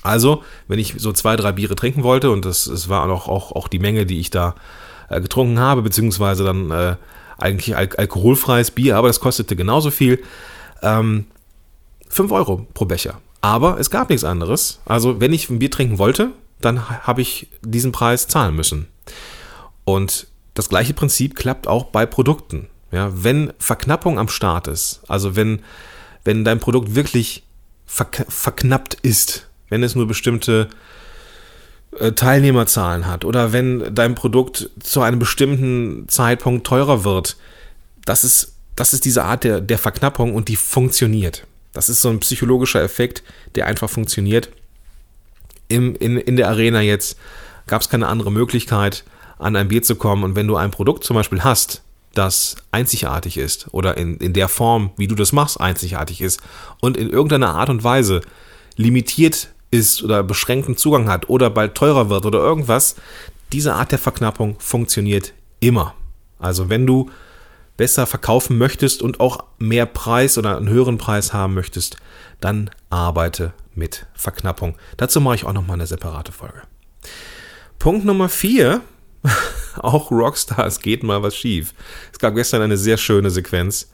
Also, 0.04 0.44
wenn 0.68 0.78
ich 0.78 0.94
so 0.98 1.12
zwei, 1.12 1.34
drei 1.34 1.50
Biere 1.52 1.74
trinken 1.74 2.04
wollte, 2.04 2.30
und 2.30 2.44
das, 2.44 2.64
das 2.64 2.88
war 2.88 3.10
auch, 3.10 3.26
auch, 3.26 3.52
auch 3.52 3.68
die 3.68 3.78
Menge, 3.78 4.04
die 4.06 4.20
ich 4.20 4.30
da 4.30 4.54
äh, 5.08 5.20
getrunken 5.20 5.58
habe, 5.58 5.82
beziehungsweise 5.82 6.44
dann 6.44 6.70
äh, 6.70 6.96
eigentlich 7.38 7.74
al 7.74 7.88
alkoholfreies 7.96 8.70
Bier, 8.70 8.96
aber 8.96 9.08
das 9.08 9.18
kostete 9.18 9.56
genauso 9.56 9.90
viel. 9.90 10.22
Ähm, 10.82 11.26
5 12.10 12.30
Euro 12.30 12.66
pro 12.74 12.84
Becher. 12.84 13.20
Aber 13.40 13.80
es 13.80 13.90
gab 13.90 14.10
nichts 14.10 14.24
anderes. 14.24 14.80
Also, 14.84 15.20
wenn 15.20 15.32
ich 15.32 15.48
ein 15.48 15.58
Bier 15.58 15.70
trinken 15.70 15.98
wollte, 15.98 16.30
dann 16.60 16.88
habe 16.88 17.22
ich 17.22 17.48
diesen 17.62 17.90
Preis 17.90 18.28
zahlen 18.28 18.54
müssen. 18.54 18.86
Und 19.84 20.26
das 20.52 20.68
gleiche 20.68 20.92
Prinzip 20.92 21.34
klappt 21.34 21.66
auch 21.66 21.86
bei 21.86 22.04
Produkten. 22.04 22.68
Ja, 22.92 23.10
wenn 23.12 23.54
Verknappung 23.58 24.18
am 24.18 24.28
Start 24.28 24.68
ist, 24.68 25.00
also 25.08 25.34
wenn, 25.34 25.62
wenn 26.24 26.44
dein 26.44 26.60
Produkt 26.60 26.94
wirklich 26.94 27.42
verk 27.86 28.24
verknappt 28.28 28.94
ist, 29.02 29.48
wenn 29.74 29.82
es 29.82 29.96
nur 29.96 30.06
bestimmte 30.06 30.68
äh, 31.98 32.12
Teilnehmerzahlen 32.12 33.08
hat 33.08 33.24
oder 33.24 33.52
wenn 33.52 33.92
dein 33.92 34.14
Produkt 34.14 34.70
zu 34.78 35.02
einem 35.02 35.18
bestimmten 35.18 36.08
Zeitpunkt 36.08 36.64
teurer 36.64 37.02
wird, 37.02 37.36
das 38.04 38.22
ist, 38.22 38.54
das 38.76 38.94
ist 38.94 39.04
diese 39.04 39.24
Art 39.24 39.42
der, 39.42 39.60
der 39.60 39.78
Verknappung 39.78 40.32
und 40.32 40.46
die 40.46 40.54
funktioniert. 40.54 41.44
Das 41.72 41.88
ist 41.88 42.02
so 42.02 42.08
ein 42.08 42.20
psychologischer 42.20 42.82
Effekt, 42.82 43.24
der 43.56 43.66
einfach 43.66 43.90
funktioniert. 43.90 44.48
Im, 45.66 45.96
in, 45.96 46.18
in 46.18 46.36
der 46.36 46.50
Arena 46.50 46.80
jetzt 46.80 47.18
gab 47.66 47.82
es 47.82 47.88
keine 47.88 48.06
andere 48.06 48.30
Möglichkeit, 48.30 49.02
an 49.38 49.56
ein 49.56 49.66
Bier 49.66 49.82
zu 49.82 49.96
kommen. 49.96 50.22
Und 50.22 50.36
wenn 50.36 50.46
du 50.46 50.54
ein 50.54 50.70
Produkt 50.70 51.02
zum 51.02 51.16
Beispiel 51.16 51.42
hast, 51.42 51.82
das 52.12 52.54
einzigartig 52.70 53.38
ist 53.38 53.66
oder 53.72 53.96
in, 53.96 54.18
in 54.18 54.34
der 54.34 54.46
Form, 54.46 54.92
wie 54.96 55.08
du 55.08 55.16
das 55.16 55.32
machst, 55.32 55.60
einzigartig 55.60 56.20
ist 56.20 56.40
und 56.80 56.96
in 56.96 57.10
irgendeiner 57.10 57.56
Art 57.56 57.70
und 57.70 57.82
Weise 57.82 58.20
limitiert 58.76 59.48
ist 59.74 60.02
oder 60.02 60.22
beschränkten 60.22 60.76
Zugang 60.76 61.08
hat 61.08 61.28
oder 61.28 61.50
bald 61.50 61.74
teurer 61.74 62.08
wird 62.08 62.24
oder 62.24 62.38
irgendwas, 62.38 62.96
diese 63.52 63.74
Art 63.74 63.92
der 63.92 63.98
Verknappung 63.98 64.56
funktioniert 64.60 65.34
immer. 65.60 65.94
Also 66.38 66.70
wenn 66.70 66.86
du 66.86 67.10
besser 67.76 68.06
verkaufen 68.06 68.56
möchtest 68.56 69.02
und 69.02 69.20
auch 69.20 69.44
mehr 69.58 69.86
Preis 69.86 70.38
oder 70.38 70.56
einen 70.56 70.68
höheren 70.68 70.98
Preis 70.98 71.32
haben 71.32 71.54
möchtest, 71.54 71.96
dann 72.40 72.70
arbeite 72.88 73.52
mit 73.74 74.06
Verknappung. 74.14 74.76
Dazu 74.96 75.20
mache 75.20 75.34
ich 75.34 75.44
auch 75.44 75.52
noch 75.52 75.66
mal 75.66 75.74
eine 75.74 75.86
separate 75.86 76.30
Folge. 76.30 76.62
Punkt 77.78 78.04
Nummer 78.04 78.28
vier 78.28 78.80
auch 79.76 80.10
Rockstars 80.10 80.80
geht 80.80 81.02
mal 81.02 81.22
was 81.22 81.36
schief. 81.36 81.74
Es 82.12 82.18
gab 82.18 82.34
gestern 82.34 82.62
eine 82.62 82.76
sehr 82.76 82.96
schöne 82.96 83.30
Sequenz. 83.30 83.90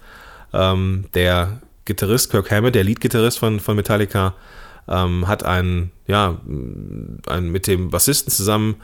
Ähm, 0.52 1.06
der 1.14 1.60
Gitarrist 1.84 2.30
Kirk 2.30 2.50
Hammett, 2.50 2.74
der 2.74 2.84
Leadgitarrist 2.84 3.38
von, 3.38 3.60
von 3.60 3.76
Metallica, 3.76 4.34
ähm, 4.88 5.28
hat 5.28 5.44
einen, 5.44 5.90
ja, 6.06 6.40
einen, 7.26 7.50
mit 7.50 7.66
dem 7.66 7.90
Bassisten 7.90 8.32
zusammen 8.32 8.76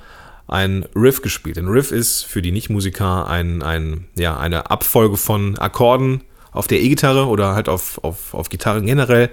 ein 0.49 0.85
Riff 0.95 1.23
gespielt. 1.23 1.59
Ein 1.59 1.69
Riff 1.69 1.91
ist 1.91 2.23
für 2.25 2.43
die 2.43 2.53
Nichtmusiker 2.53 3.29
ein, 3.29 3.63
ein, 3.63 4.07
ja, 4.17 4.37
eine 4.39 4.71
Abfolge 4.71 5.17
von 5.17 5.59
Akkorden 5.59 6.23
auf 6.53 6.67
der 6.69 6.81
E-Gitarre 6.81 7.27
oder 7.27 7.55
halt 7.55 7.69
auf, 7.69 8.03
auf, 8.05 8.33
auf 8.33 8.49
Gitarren 8.49 8.87
generell. 8.87 9.31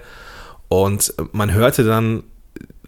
Und 0.70 1.14
man 1.32 1.54
hörte 1.54 1.84
dann 1.84 2.24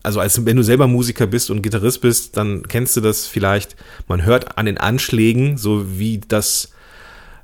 also 0.06 0.20
als 0.20 0.46
wenn 0.46 0.56
du 0.56 0.64
selber 0.64 0.88
Musiker 0.88 1.26
bist 1.26 1.50
und 1.50 1.64
Gitarrist 1.64 2.02
bist, 2.02 2.38
dann 2.38 2.68
kennst 2.68 2.96
du 2.96 3.02
das 3.02 3.26
vielleicht. 3.26 3.76
Man 4.08 4.24
hört 4.24 4.58
an 4.58 4.68
den 4.68 4.78
Anschlägen, 4.78 5.58
so 5.58 5.98
wie 5.98 6.20
das 6.20 6.72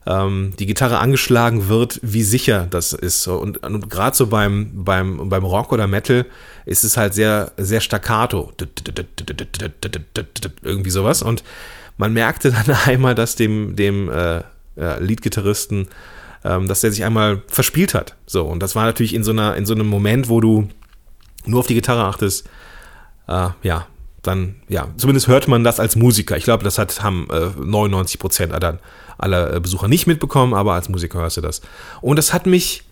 ähm, 0.05 0.53
die 0.58 0.65
Gitarre 0.65 1.00
angeschlagen 1.00 1.67
wird, 1.67 2.00
wie 2.01 2.24
sicher 2.24 2.67
das 2.70 2.93
ist. 2.93 3.27
Und, 3.27 3.63
und 3.63 3.89
gerade 3.89 4.15
so 4.15 4.27
beim, 4.27 4.84
beim, 4.84 5.29
beim 5.29 5.43
Rock 5.43 5.72
oder 5.72 5.88
Metal 5.88 6.25
ist 6.65 6.84
es 6.84 6.98
halt 6.98 7.13
sehr, 7.13 7.51
sehr 7.58 7.81
staccato. 7.81 8.51
Irgendwie 10.63 10.89
sowas. 10.89 11.22
Und 11.22 11.43
man 11.98 12.13
merkte 12.13 12.51
dann 12.51 12.75
einmal, 12.86 13.15
dass 13.15 13.36
dem, 13.36 13.75
dem 13.75 14.10
äh, 14.10 14.41
Leadgitarristen, 14.75 15.88
ähm, 16.43 16.67
dass 16.67 16.81
der 16.81 16.91
sich 16.91 17.03
einmal 17.03 17.43
verspielt 17.48 17.93
hat. 17.93 18.15
So, 18.25 18.46
und 18.46 18.62
das 18.63 18.75
war 18.75 18.86
natürlich 18.86 19.13
in 19.13 19.24
so 19.24 19.31
einer, 19.31 19.55
in 19.55 19.65
so 19.65 19.74
einem 19.74 19.88
Moment, 19.88 20.29
wo 20.29 20.41
du 20.41 20.67
nur 21.46 21.60
auf 21.60 21.67
die 21.67 21.75
Gitarre 21.75 22.05
achtest, 22.05 22.48
äh, 23.27 23.50
ja, 23.62 23.88
dann, 24.21 24.55
ja, 24.69 24.87
zumindest 24.97 25.27
hört 25.27 25.47
man 25.47 25.63
das 25.63 25.79
als 25.79 25.95
Musiker. 25.95 26.37
Ich 26.37 26.43
glaube, 26.43 26.63
das 26.63 26.77
hat, 26.77 27.01
haben 27.01 27.27
äh, 27.31 27.49
99 27.59 28.19
Prozent 28.19 28.53
aller, 28.53 28.79
aller 29.17 29.59
Besucher 29.59 29.87
nicht 29.87 30.07
mitbekommen, 30.07 30.53
aber 30.53 30.73
als 30.73 30.89
Musiker 30.89 31.19
hörst 31.19 31.37
du 31.37 31.41
das. 31.41 31.61
Und 32.01 32.17
das 32.17 32.33
hat 32.33 32.45
mich 32.45 32.83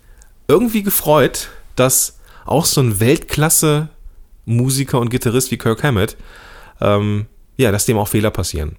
irgendwie 0.47 0.83
gefreut, 0.83 1.49
dass 1.75 2.17
auch 2.45 2.65
so 2.65 2.81
ein 2.81 2.99
Weltklasse-Musiker 2.99 4.99
und 4.99 5.09
Gitarrist 5.09 5.51
wie 5.51 5.57
Kirk 5.57 5.83
Hammett, 5.83 6.17
ähm, 6.81 7.27
ja, 7.57 7.71
dass 7.71 7.85
dem 7.85 7.97
auch 7.97 8.07
Fehler 8.07 8.31
passieren. 8.31 8.77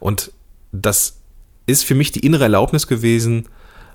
Und 0.00 0.32
das 0.72 1.18
ist 1.66 1.84
für 1.84 1.94
mich 1.94 2.12
die 2.12 2.20
innere 2.20 2.44
Erlaubnis 2.44 2.86
gewesen, 2.86 3.46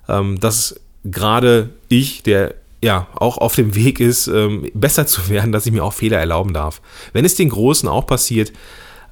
ähm, 0.07 0.39
dass 0.39 0.79
gerade 1.03 1.69
ich, 1.89 2.23
der 2.23 2.55
ja 2.83 3.07
auch 3.15 3.37
auf 3.37 3.55
dem 3.55 3.75
Weg 3.75 3.99
ist, 3.99 4.27
ähm, 4.27 4.69
besser 4.73 5.07
zu 5.07 5.29
werden, 5.29 5.51
dass 5.51 5.65
ich 5.65 5.71
mir 5.71 5.83
auch 5.83 5.93
Fehler 5.93 6.19
erlauben 6.19 6.53
darf. 6.53 6.81
Wenn 7.13 7.25
es 7.25 7.35
den 7.35 7.49
Großen 7.49 7.89
auch 7.89 8.05
passiert, 8.05 8.53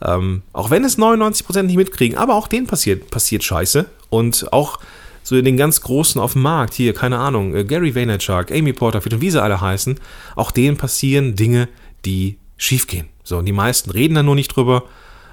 ähm, 0.03 0.41
auch 0.53 0.69
wenn 0.69 0.83
es 0.83 0.97
99% 0.97 1.63
nicht 1.63 1.77
mitkriegen, 1.77 2.17
aber 2.17 2.35
auch 2.35 2.47
denen 2.47 2.67
passiert, 2.67 3.09
passiert 3.11 3.43
Scheiße. 3.43 3.85
Und 4.09 4.51
auch 4.51 4.79
so 5.23 5.35
in 5.37 5.45
den 5.45 5.57
ganz 5.57 5.81
Großen 5.81 6.19
auf 6.19 6.33
dem 6.33 6.41
Markt, 6.41 6.73
hier, 6.73 6.93
keine 6.93 7.17
Ahnung, 7.17 7.55
äh, 7.55 7.63
Gary 7.63 7.95
Vaynerchuk, 7.95 8.51
Amy 8.51 8.73
Porterfield 8.73 9.13
und 9.13 9.21
wie 9.21 9.31
sie 9.31 9.41
alle 9.41 9.61
heißen, 9.61 9.99
auch 10.35 10.51
denen 10.51 10.77
passieren 10.77 11.35
Dinge, 11.35 11.69
die 12.05 12.37
schiefgehen. 12.57 13.07
So, 13.23 13.37
und 13.37 13.45
die 13.45 13.51
meisten 13.51 13.91
reden 13.91 14.15
da 14.15 14.23
nur 14.23 14.35
nicht 14.35 14.55
drüber. 14.55 14.83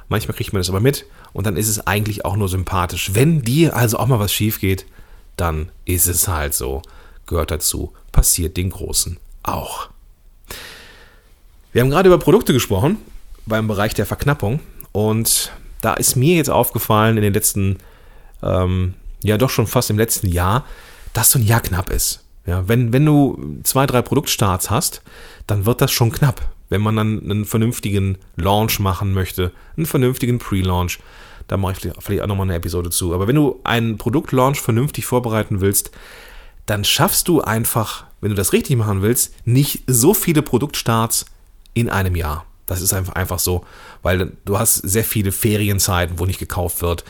Manchmal 0.09 0.37
kriegt 0.37 0.53
man 0.53 0.61
das 0.61 0.71
aber 0.71 0.81
mit 0.81 1.07
und 1.33 1.47
dann 1.47 1.57
ist 1.57 1.69
es 1.69 1.87
eigentlich 1.87 2.25
auch 2.25 2.37
nur 2.37 2.49
sympathisch. 2.49 3.11
Wenn 3.15 3.43
dir 3.43 3.77
also 3.77 3.99
auch 3.99 4.07
mal 4.07 4.19
was 4.19 4.33
schief 4.33 4.61
geht, 4.61 4.87
dann 5.37 5.71
ist 5.85 6.07
es 6.07 6.29
halt 6.29 6.55
so. 6.55 6.83
Gehört 7.27 7.51
dazu, 7.51 7.93
passiert 8.19 8.57
den 8.57 8.71
Großen 8.71 9.17
auch. 9.45 9.91
Wir 11.73 11.83
haben 11.83 11.91
gerade 11.91 12.09
über 12.09 12.19
Produkte 12.19 12.53
gesprochen 12.53 12.97
beim 13.47 13.69
Bereich 13.69 13.95
der 13.95 14.07
Verknappung 14.07 14.59
und 14.91 15.53
da 15.83 15.95
ist 15.95 16.17
mir 16.17 16.35
jetzt 16.35 16.51
aufgefallen 16.51 17.17
in 17.17 17.23
den 17.23 17.33
letzten, 17.33 17.77
ähm, 18.43 18.95
ja 19.23 19.39
doch 19.39 19.51
schon 19.51 19.69
fast 19.69 19.91
im 19.91 19.99
letzten 19.99 20.27
Jahr, 20.27 20.65
dass 21.13 21.31
so 21.31 21.39
ein 21.39 21.47
Jahr 21.47 21.61
knapp 21.61 21.91
ist. 21.91 22.25
Ja, 22.45 22.67
wenn, 22.67 22.93
wenn 22.93 23.07
du 23.07 23.61
zwei, 23.63 23.87
drei 23.87 24.03
Produktstarts 24.03 24.69
hast, 24.69 25.03
dann 25.47 25.65
wird 25.65 25.81
das 25.81 25.93
schon 25.93 26.11
knapp. 26.11 26.41
Wenn 26.71 26.81
man 26.81 26.97
dann 26.97 27.23
einen 27.23 27.45
vernünftigen 27.45 28.19
Launch 28.35 28.81
machen 28.81 29.15
möchte, 29.15 29.53
einen 29.77 29.87
vernünftigen 29.87 30.41
Pre-Launch, 30.41 30.99
da 31.47 31.57
mache 31.57 31.75
ich 31.75 31.93
vielleicht 32.01 32.23
auch 32.23 32.27
nochmal 32.27 32.49
eine 32.49 32.57
Episode 32.57 32.91
zu. 32.91 33.15
Aber 33.15 33.29
wenn 33.29 33.37
du 33.37 33.61
einen 33.63 33.97
Produktlaunch 33.97 34.61
vernünftig 34.61 35.07
vorbereiten 35.07 35.61
willst, 35.61 35.93
dann 36.69 36.85
schaffst 36.85 37.29
du 37.29 37.41
einfach, 37.41 38.05
wenn 38.21 38.31
du 38.31 38.37
das 38.37 38.53
richtig 38.53 38.77
machen 38.77 39.03
willst, 39.03 39.33
nicht 39.45 39.83
so 39.87 40.13
viele 40.13 40.43
Produktstarts 40.43 41.25
in 41.73 41.89
einem 41.89 42.15
Jahr. 42.15 42.45
Das 42.67 42.83
ist 42.83 42.93
einfach, 42.93 43.39
so, 43.39 43.65
weil 44.03 44.33
du 44.45 44.59
hast 44.59 44.77
sehr 44.77 45.05
viele 45.05 45.33
Ferienzeiten, 45.33 46.19
wo 46.19 46.27
nicht 46.27 46.39
gekauft 46.39 46.83
wird. 46.83 47.03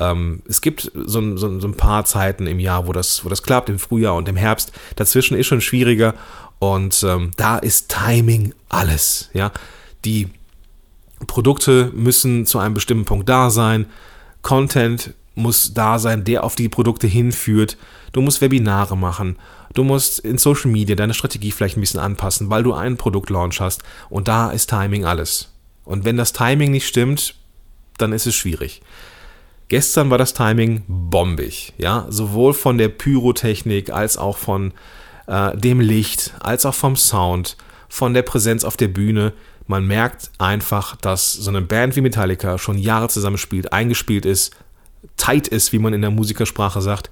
Ähm, 0.00 0.42
es 0.48 0.60
gibt 0.60 0.90
so, 0.92 1.20
ein 1.20 1.76
paar 1.76 2.04
Zeiten 2.04 2.48
im 2.48 2.58
Jahr, 2.58 2.88
wo 2.88 2.92
das, 2.92 3.24
wo 3.24 3.28
das 3.28 3.44
klappt, 3.44 3.68
im 3.68 3.78
Frühjahr 3.78 4.16
und 4.16 4.28
im 4.28 4.34
Herbst. 4.34 4.72
Dazwischen 4.96 5.38
ist 5.38 5.46
schon 5.46 5.60
schwieriger 5.60 6.14
und 6.58 7.04
ähm, 7.04 7.30
da 7.36 7.58
ist 7.58 7.90
Timing 7.90 8.54
alles. 8.68 9.30
Die 10.04 10.28
Produkte 11.28 11.92
müssen 11.94 12.44
zu 12.46 12.58
einem 12.58 12.74
bestimmten 12.74 13.04
Punkt 13.04 13.28
da 13.28 13.50
sein. 13.50 13.86
Content 14.42 15.14
muss 15.34 15.74
da 15.74 15.98
sein, 15.98 16.24
der 16.24 16.44
auf 16.44 16.54
die 16.54 16.68
Produkte 16.68 17.06
hinführt. 17.06 17.76
Du 18.12 18.20
musst 18.20 18.40
Webinare 18.40 18.96
machen. 18.96 19.36
Du 19.72 19.82
musst 19.82 20.20
in 20.20 20.38
Social 20.38 20.70
Media 20.70 20.94
deine 20.94 21.14
Strategie 21.14 21.50
vielleicht 21.50 21.76
ein 21.76 21.80
bisschen 21.80 22.00
anpassen, 22.00 22.50
weil 22.50 22.62
du 22.62 22.72
einen 22.72 22.96
Produktlaunch 22.96 23.60
hast. 23.60 23.82
Und 24.08 24.28
da 24.28 24.50
ist 24.50 24.70
Timing 24.70 25.04
alles. 25.04 25.50
Und 25.84 26.04
wenn 26.04 26.16
das 26.16 26.32
Timing 26.32 26.70
nicht 26.70 26.86
stimmt, 26.86 27.34
dann 27.98 28.12
ist 28.12 28.26
es 28.26 28.34
schwierig. 28.34 28.82
Gestern 29.68 30.10
war 30.10 30.18
das 30.18 30.34
Timing 30.34 30.82
bombig, 30.86 31.72
ja, 31.78 32.06
sowohl 32.10 32.52
von 32.52 32.78
der 32.78 32.88
Pyrotechnik 32.88 33.90
als 33.90 34.18
auch 34.18 34.36
von 34.36 34.72
äh, 35.26 35.56
dem 35.56 35.80
Licht, 35.80 36.34
als 36.40 36.66
auch 36.66 36.74
vom 36.74 36.96
Sound, 36.96 37.56
von 37.88 38.14
der 38.14 38.22
Präsenz 38.22 38.62
auf 38.64 38.76
der 38.76 38.88
Bühne 38.88 39.32
man 39.66 39.86
merkt 39.86 40.30
einfach, 40.38 40.96
dass 40.96 41.32
so 41.32 41.50
eine 41.50 41.62
Band 41.62 41.96
wie 41.96 42.02
Metallica 42.02 42.58
schon 42.58 42.78
Jahre 42.78 43.08
zusammenspielt, 43.08 43.72
eingespielt 43.72 44.26
ist, 44.26 44.54
tight 45.16 45.48
ist, 45.48 45.72
wie 45.72 45.78
man 45.78 45.92
in 45.92 46.02
der 46.02 46.10
Musikersprache 46.10 46.80
sagt, 46.80 47.10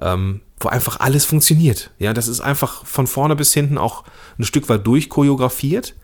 ähm, 0.00 0.40
wo 0.60 0.68
einfach 0.68 1.00
alles 1.00 1.24
funktioniert. 1.24 1.90
Ja, 1.98 2.12
das 2.14 2.28
ist 2.28 2.40
einfach 2.40 2.84
von 2.84 3.06
vorne 3.06 3.36
bis 3.36 3.52
hinten 3.52 3.78
auch 3.78 4.04
ein 4.38 4.44
Stück 4.44 4.68
weit 4.68 4.86
durchchoreografiert. 4.86 5.94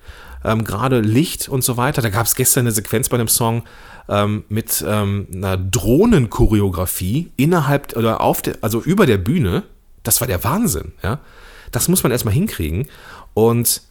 Ähm, 0.45 0.65
Gerade 0.65 1.01
Licht 1.01 1.49
und 1.49 1.63
so 1.63 1.77
weiter. 1.77 2.03
Da 2.03 2.09
gab 2.09 2.27
es 2.27 2.35
gestern 2.35 2.61
eine 2.61 2.73
Sequenz 2.73 3.09
bei 3.09 3.17
einem 3.17 3.29
Song 3.29 3.63
ähm, 4.09 4.45
mit 4.49 4.85
ähm, 4.87 5.27
einer 5.35 5.57
Drohnenchoreografie 5.57 7.31
innerhalb 7.37 7.97
oder 7.97 8.21
auf 8.21 8.43
der, 8.43 8.57
also 8.61 8.81
über 8.81 9.07
der 9.07 9.19
Bühne. 9.19 9.65
Das 10.03 10.21
war 10.21 10.29
der 10.29 10.43
Wahnsinn. 10.45 10.93
Ja, 11.03 11.21
das 11.73 11.89
muss 11.89 12.03
man 12.03 12.13
erstmal 12.13 12.35
hinkriegen. 12.35 12.89
Und 13.35 13.83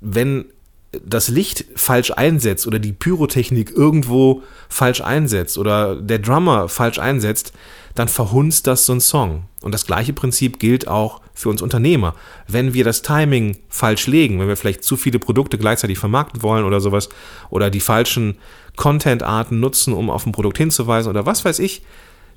wenn 0.00 0.46
das 0.92 1.28
Licht 1.28 1.66
falsch 1.76 2.10
einsetzt 2.10 2.66
oder 2.66 2.78
die 2.78 2.92
Pyrotechnik 2.92 3.70
irgendwo 3.76 4.42
falsch 4.68 5.00
einsetzt 5.00 5.56
oder 5.56 5.96
der 5.96 6.18
Drummer 6.18 6.68
falsch 6.68 6.98
einsetzt, 6.98 7.52
dann 7.94 8.08
verhunzt 8.08 8.66
das 8.66 8.86
so 8.86 8.92
ein 8.92 9.00
Song. 9.00 9.44
Und 9.62 9.72
das 9.72 9.86
gleiche 9.86 10.12
Prinzip 10.12 10.58
gilt 10.58 10.88
auch 10.88 11.20
für 11.34 11.48
uns 11.48 11.62
Unternehmer. 11.62 12.14
Wenn 12.48 12.74
wir 12.74 12.84
das 12.84 13.02
Timing 13.02 13.58
falsch 13.68 14.06
legen, 14.06 14.40
wenn 14.40 14.48
wir 14.48 14.56
vielleicht 14.56 14.84
zu 14.84 14.96
viele 14.96 15.18
Produkte 15.18 15.58
gleichzeitig 15.58 15.98
vermarkten 15.98 16.42
wollen 16.42 16.64
oder 16.64 16.80
sowas 16.80 17.08
oder 17.50 17.70
die 17.70 17.80
falschen 17.80 18.36
Content-Arten 18.76 19.60
nutzen, 19.60 19.92
um 19.92 20.10
auf 20.10 20.26
ein 20.26 20.32
Produkt 20.32 20.58
hinzuweisen 20.58 21.10
oder 21.10 21.26
was 21.26 21.44
weiß 21.44 21.58
ich, 21.58 21.82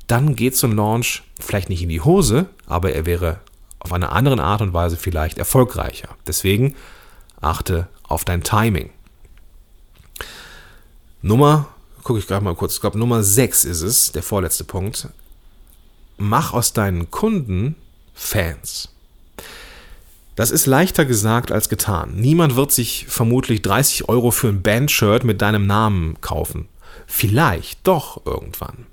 dann 0.07 0.35
geht 0.35 0.55
so 0.55 0.67
ein 0.67 0.75
Launch 0.75 1.23
vielleicht 1.39 1.69
nicht 1.69 1.81
in 1.81 1.89
die 1.89 2.01
Hose, 2.01 2.47
aber 2.67 2.91
er 2.93 3.05
wäre 3.05 3.39
auf 3.79 3.93
eine 3.93 4.11
andere 4.11 4.41
Art 4.41 4.61
und 4.61 4.73
Weise 4.73 4.97
vielleicht 4.97 5.37
erfolgreicher. 5.37 6.09
Deswegen 6.27 6.75
achte 7.43 7.87
auf 8.03 8.25
dein 8.25 8.43
Timing. 8.43 8.89
Nummer, 11.21 11.67
gucke 12.03 12.19
ich 12.19 12.27
gerade 12.27 12.43
mal 12.43 12.55
kurz, 12.55 12.75
ich 12.75 12.81
glaube 12.81 12.99
Nummer 12.99 13.23
6 13.23 13.65
ist 13.65 13.81
es, 13.81 14.11
der 14.11 14.23
vorletzte 14.23 14.63
Punkt. 14.63 15.09
Mach 16.17 16.53
aus 16.53 16.73
deinen 16.73 17.09
Kunden 17.11 17.75
Fans. 18.13 18.89
Das 20.35 20.51
ist 20.51 20.65
leichter 20.65 21.05
gesagt 21.05 21.51
als 21.51 21.69
getan. 21.69 22.15
Niemand 22.15 22.55
wird 22.55 22.71
sich 22.71 23.05
vermutlich 23.07 23.61
30 23.61 24.09
Euro 24.09 24.31
für 24.31 24.49
ein 24.49 24.61
Bandshirt 24.61 25.23
mit 25.23 25.41
deinem 25.41 25.67
Namen 25.67 26.19
kaufen. 26.21 26.67
Vielleicht 27.05 27.87
doch 27.87 28.25
irgendwann. 28.25 28.87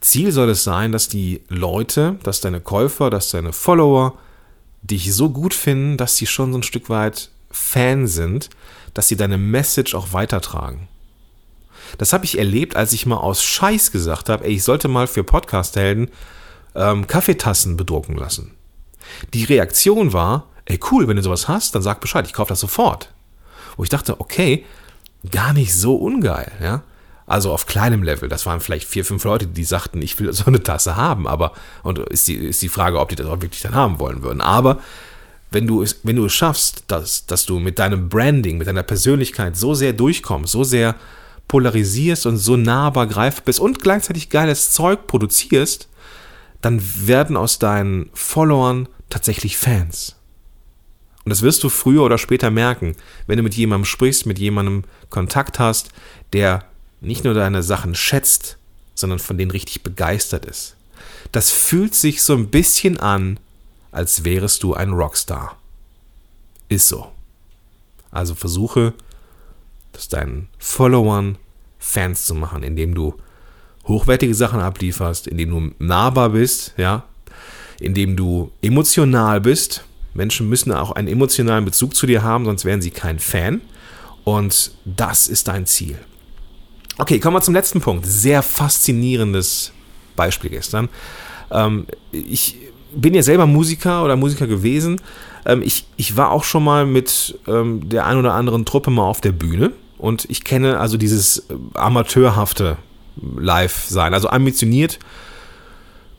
Ziel 0.00 0.32
soll 0.32 0.48
es 0.50 0.64
sein, 0.64 0.92
dass 0.92 1.08
die 1.08 1.42
Leute, 1.48 2.16
dass 2.22 2.40
deine 2.40 2.60
Käufer, 2.60 3.10
dass 3.10 3.30
deine 3.30 3.52
Follower 3.52 4.16
dich 4.82 5.14
so 5.14 5.30
gut 5.30 5.52
finden, 5.52 5.96
dass 5.96 6.16
sie 6.16 6.26
schon 6.26 6.52
so 6.52 6.58
ein 6.58 6.62
Stück 6.62 6.88
weit 6.88 7.30
Fan 7.50 8.06
sind, 8.06 8.50
dass 8.94 9.08
sie 9.08 9.16
deine 9.16 9.38
Message 9.38 9.94
auch 9.94 10.12
weitertragen. 10.12 10.88
Das 11.98 12.12
habe 12.12 12.24
ich 12.24 12.38
erlebt, 12.38 12.76
als 12.76 12.92
ich 12.92 13.06
mal 13.06 13.16
aus 13.16 13.42
Scheiß 13.42 13.90
gesagt 13.90 14.28
habe, 14.28 14.44
ey, 14.44 14.52
ich 14.52 14.64
sollte 14.64 14.88
mal 14.88 15.06
für 15.06 15.24
Podcast-Helden 15.24 16.10
ähm, 16.74 17.06
Kaffeetassen 17.06 17.76
bedrucken 17.76 18.16
lassen. 18.16 18.52
Die 19.34 19.44
Reaktion 19.44 20.12
war, 20.12 20.46
ey, 20.66 20.78
cool, 20.90 21.08
wenn 21.08 21.16
du 21.16 21.22
sowas 21.22 21.48
hast, 21.48 21.74
dann 21.74 21.82
sag 21.82 22.00
Bescheid, 22.00 22.26
ich 22.26 22.32
kaufe 22.32 22.50
das 22.50 22.60
sofort. 22.60 23.12
Wo 23.76 23.82
ich 23.82 23.88
dachte, 23.88 24.20
okay, 24.20 24.64
gar 25.30 25.52
nicht 25.52 25.74
so 25.74 25.96
ungeil, 25.96 26.50
ja. 26.62 26.82
Also 27.26 27.52
auf 27.52 27.66
kleinem 27.66 28.02
Level, 28.02 28.28
das 28.28 28.44
waren 28.44 28.60
vielleicht 28.60 28.88
vier, 28.88 29.04
fünf 29.04 29.22
Leute, 29.22 29.46
die 29.46 29.62
sagten, 29.62 30.02
ich 30.02 30.18
will 30.18 30.32
so 30.32 30.46
eine 30.46 30.64
Tasse 30.64 30.96
haben, 30.96 31.28
aber, 31.28 31.52
und 31.84 32.00
ist 32.00 32.26
die, 32.26 32.34
ist 32.34 32.60
die 32.60 32.68
Frage, 32.68 32.98
ob 32.98 33.08
die 33.08 33.14
das 33.14 33.28
auch 33.28 33.40
wirklich 33.40 33.62
dann 33.62 33.74
haben 33.74 34.00
wollen 34.00 34.22
würden. 34.24 34.40
Aber 34.40 34.80
wenn 35.50 35.66
du 35.66 35.82
es, 35.82 36.00
wenn 36.02 36.16
du 36.16 36.26
es 36.26 36.32
schaffst, 36.32 36.84
dass, 36.88 37.26
dass 37.26 37.46
du 37.46 37.58
mit 37.58 37.78
deinem 37.78 38.08
Branding, 38.08 38.58
mit 38.58 38.66
deiner 38.66 38.82
Persönlichkeit 38.82 39.56
so 39.56 39.74
sehr 39.74 39.92
durchkommst, 39.92 40.52
so 40.52 40.64
sehr 40.64 40.96
polarisierst 41.48 42.26
und 42.26 42.36
so 42.36 42.56
nahbar 42.56 43.06
greifbar 43.08 43.44
bist 43.44 43.58
und 43.58 43.80
gleichzeitig 43.80 44.30
geiles 44.30 44.70
Zeug 44.70 45.06
produzierst, 45.08 45.88
dann 46.60 46.80
werden 47.06 47.36
aus 47.36 47.58
deinen 47.58 48.10
Followern 48.14 48.88
tatsächlich 49.08 49.56
Fans. 49.56 50.16
Und 51.24 51.30
das 51.30 51.42
wirst 51.42 51.62
du 51.64 51.68
früher 51.68 52.02
oder 52.02 52.18
später 52.18 52.50
merken, 52.50 52.94
wenn 53.26 53.36
du 53.36 53.42
mit 53.42 53.54
jemandem 53.54 53.84
sprichst, 53.84 54.26
mit 54.26 54.38
jemandem 54.38 54.84
Kontakt 55.10 55.58
hast, 55.58 55.90
der 56.32 56.64
nicht 57.00 57.24
nur 57.24 57.34
deine 57.34 57.62
Sachen 57.62 57.94
schätzt, 57.94 58.56
sondern 58.94 59.18
von 59.18 59.36
denen 59.36 59.50
richtig 59.50 59.82
begeistert 59.82 60.44
ist. 60.44 60.76
Das 61.32 61.50
fühlt 61.50 61.94
sich 61.94 62.22
so 62.22 62.34
ein 62.34 62.48
bisschen 62.48 63.00
an 63.00 63.38
als 63.92 64.24
wärest 64.24 64.62
du 64.62 64.74
ein 64.74 64.90
Rockstar. 64.90 65.56
Ist 66.68 66.88
so. 66.88 67.10
Also 68.10 68.34
versuche, 68.34 68.94
das 69.92 70.08
deinen 70.08 70.48
Followern 70.58 71.38
Fans 71.78 72.26
zu 72.26 72.34
machen, 72.34 72.62
indem 72.62 72.94
du 72.94 73.14
hochwertige 73.86 74.34
Sachen 74.34 74.60
ablieferst, 74.60 75.26
indem 75.26 75.50
du 75.50 75.74
nahbar 75.78 76.30
bist, 76.30 76.74
ja, 76.76 77.04
indem 77.80 78.16
du 78.16 78.52
emotional 78.62 79.40
bist. 79.40 79.84
Menschen 80.12 80.48
müssen 80.48 80.72
auch 80.72 80.92
einen 80.92 81.08
emotionalen 81.08 81.64
Bezug 81.64 81.94
zu 81.94 82.06
dir 82.06 82.22
haben, 82.22 82.44
sonst 82.44 82.64
wären 82.64 82.82
sie 82.82 82.90
kein 82.90 83.18
Fan. 83.18 83.62
Und 84.24 84.72
das 84.84 85.28
ist 85.28 85.48
dein 85.48 85.66
Ziel. 85.66 85.98
Okay, 86.98 87.18
kommen 87.18 87.36
wir 87.36 87.40
zum 87.40 87.54
letzten 87.54 87.80
Punkt. 87.80 88.04
Sehr 88.06 88.42
faszinierendes 88.42 89.72
Beispiel 90.16 90.50
gestern. 90.50 90.88
Ähm, 91.50 91.86
ich 92.12 92.58
bin 92.94 93.14
ja 93.14 93.22
selber 93.22 93.46
Musiker 93.46 94.04
oder 94.04 94.16
Musiker 94.16 94.46
gewesen. 94.46 95.00
Ähm, 95.46 95.62
ich, 95.62 95.86
ich 95.96 96.16
war 96.16 96.30
auch 96.30 96.44
schon 96.44 96.64
mal 96.64 96.86
mit 96.86 97.38
ähm, 97.46 97.88
der 97.88 98.06
ein 98.06 98.18
oder 98.18 98.34
anderen 98.34 98.64
Truppe 98.64 98.90
mal 98.90 99.04
auf 99.04 99.20
der 99.20 99.32
Bühne 99.32 99.72
und 99.98 100.26
ich 100.28 100.44
kenne 100.44 100.78
also 100.78 100.96
dieses 100.96 101.38
äh, 101.50 101.54
amateurhafte 101.74 102.76
Live-Sein, 103.36 104.14
also 104.14 104.28
ambitioniert. 104.28 104.98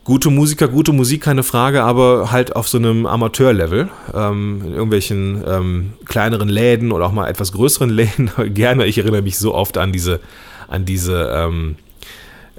Gute 0.04 0.30
Musiker, 0.30 0.66
gute 0.66 0.92
Musik, 0.92 1.22
keine 1.22 1.44
Frage, 1.44 1.84
aber 1.84 2.32
halt 2.32 2.56
auf 2.56 2.68
so 2.68 2.76
einem 2.76 3.06
Amateurlevel. 3.06 3.88
Ähm, 4.12 4.62
in 4.64 4.72
irgendwelchen 4.72 5.44
ähm, 5.46 5.92
kleineren 6.06 6.48
Läden 6.48 6.90
oder 6.90 7.06
auch 7.06 7.12
mal 7.12 7.28
etwas 7.28 7.52
größeren 7.52 7.90
Läden. 7.90 8.30
Gerne, 8.52 8.86
ich 8.86 8.98
erinnere 8.98 9.22
mich 9.22 9.38
so 9.38 9.54
oft 9.54 9.78
an 9.78 9.92
diese, 9.92 10.20
an 10.66 10.84
diese 10.84 11.30
ähm, 11.32 11.76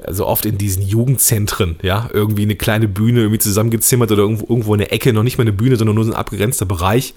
so 0.09 0.25
oft 0.25 0.45
in 0.45 0.57
diesen 0.57 0.83
Jugendzentren, 0.83 1.77
ja, 1.81 2.09
irgendwie 2.11 2.43
eine 2.43 2.55
kleine 2.55 2.87
Bühne 2.87 3.21
irgendwie 3.21 3.39
zusammengezimmert 3.39 4.11
oder 4.11 4.23
irgendwo, 4.23 4.45
irgendwo 4.49 4.73
eine 4.73 4.91
Ecke, 4.91 5.13
noch 5.13 5.23
nicht 5.23 5.37
mal 5.37 5.43
eine 5.43 5.53
Bühne, 5.53 5.75
sondern 5.75 5.95
nur 5.95 6.05
so 6.05 6.11
ein 6.11 6.17
abgegrenzter 6.17 6.65
Bereich, 6.65 7.13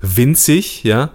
winzig, 0.00 0.84
ja, 0.84 1.10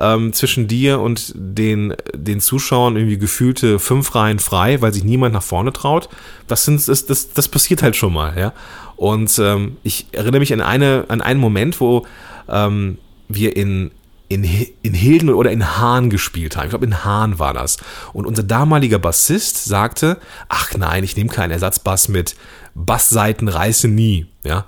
ähm, 0.00 0.32
zwischen 0.32 0.68
dir 0.68 1.00
und 1.00 1.32
den, 1.34 1.94
den 2.14 2.40
Zuschauern 2.40 2.96
irgendwie 2.96 3.18
gefühlte 3.18 3.78
fünf 3.78 4.14
Reihen 4.14 4.38
frei, 4.38 4.80
weil 4.80 4.92
sich 4.92 5.04
niemand 5.04 5.34
nach 5.34 5.42
vorne 5.42 5.72
traut. 5.72 6.08
Das, 6.46 6.64
sind, 6.64 6.86
das, 6.86 7.06
das, 7.06 7.32
das 7.32 7.48
passiert 7.48 7.82
halt 7.82 7.96
schon 7.96 8.12
mal, 8.12 8.38
ja. 8.38 8.52
Und 8.96 9.38
ähm, 9.38 9.76
ich 9.82 10.06
erinnere 10.12 10.40
mich 10.40 10.52
an, 10.52 10.60
eine, 10.60 11.04
an 11.08 11.20
einen 11.20 11.40
Moment, 11.40 11.80
wo 11.80 12.06
ähm, 12.48 12.98
wir 13.28 13.56
in, 13.56 13.90
in, 14.28 14.44
in 14.82 14.94
Hilden 14.94 15.30
oder 15.30 15.50
in 15.50 15.78
Hahn 15.78 16.10
gespielt 16.10 16.56
haben. 16.56 16.64
Ich 16.64 16.70
glaube, 16.70 16.86
in 16.86 17.04
Hahn 17.04 17.38
war 17.38 17.54
das. 17.54 17.78
Und 18.12 18.26
unser 18.26 18.42
damaliger 18.42 18.98
Bassist 18.98 19.64
sagte, 19.64 20.18
ach 20.48 20.74
nein, 20.76 21.04
ich 21.04 21.16
nehme 21.16 21.30
keinen 21.30 21.50
Ersatzbass 21.50 22.08
mit. 22.08 22.36
Bassseiten 22.74 23.48
reißen 23.48 23.94
nie. 23.94 24.26
Ja, 24.44 24.66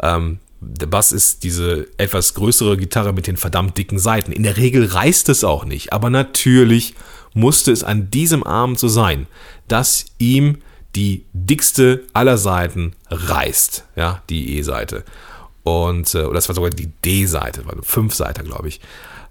ähm, 0.00 0.38
der 0.60 0.86
Bass 0.86 1.12
ist 1.12 1.44
diese 1.44 1.86
etwas 1.98 2.34
größere 2.34 2.76
Gitarre 2.76 3.12
mit 3.12 3.26
den 3.26 3.36
verdammt 3.36 3.78
dicken 3.78 3.98
Seiten. 3.98 4.32
In 4.32 4.42
der 4.42 4.56
Regel 4.56 4.84
reißt 4.84 5.28
es 5.28 5.44
auch 5.44 5.64
nicht, 5.64 5.92
aber 5.92 6.10
natürlich 6.10 6.94
musste 7.34 7.72
es 7.72 7.84
an 7.84 8.10
diesem 8.10 8.42
Abend 8.42 8.78
so 8.78 8.88
sein, 8.88 9.26
dass 9.68 10.06
ihm 10.18 10.58
die 10.96 11.24
dickste 11.32 12.04
aller 12.12 12.38
Seiten 12.38 12.92
reißt, 13.10 13.84
ja, 13.96 14.22
die 14.28 14.58
E-Seite. 14.58 15.04
Und, 15.68 16.14
äh, 16.14 16.32
das 16.32 16.48
war 16.48 16.54
sogar 16.54 16.70
die 16.70 16.90
D-Seite, 17.04 17.66
war 17.66 17.72
eine 17.72 17.82
Fünf-Seite, 17.82 18.42
glaube 18.42 18.68
ich. 18.68 18.80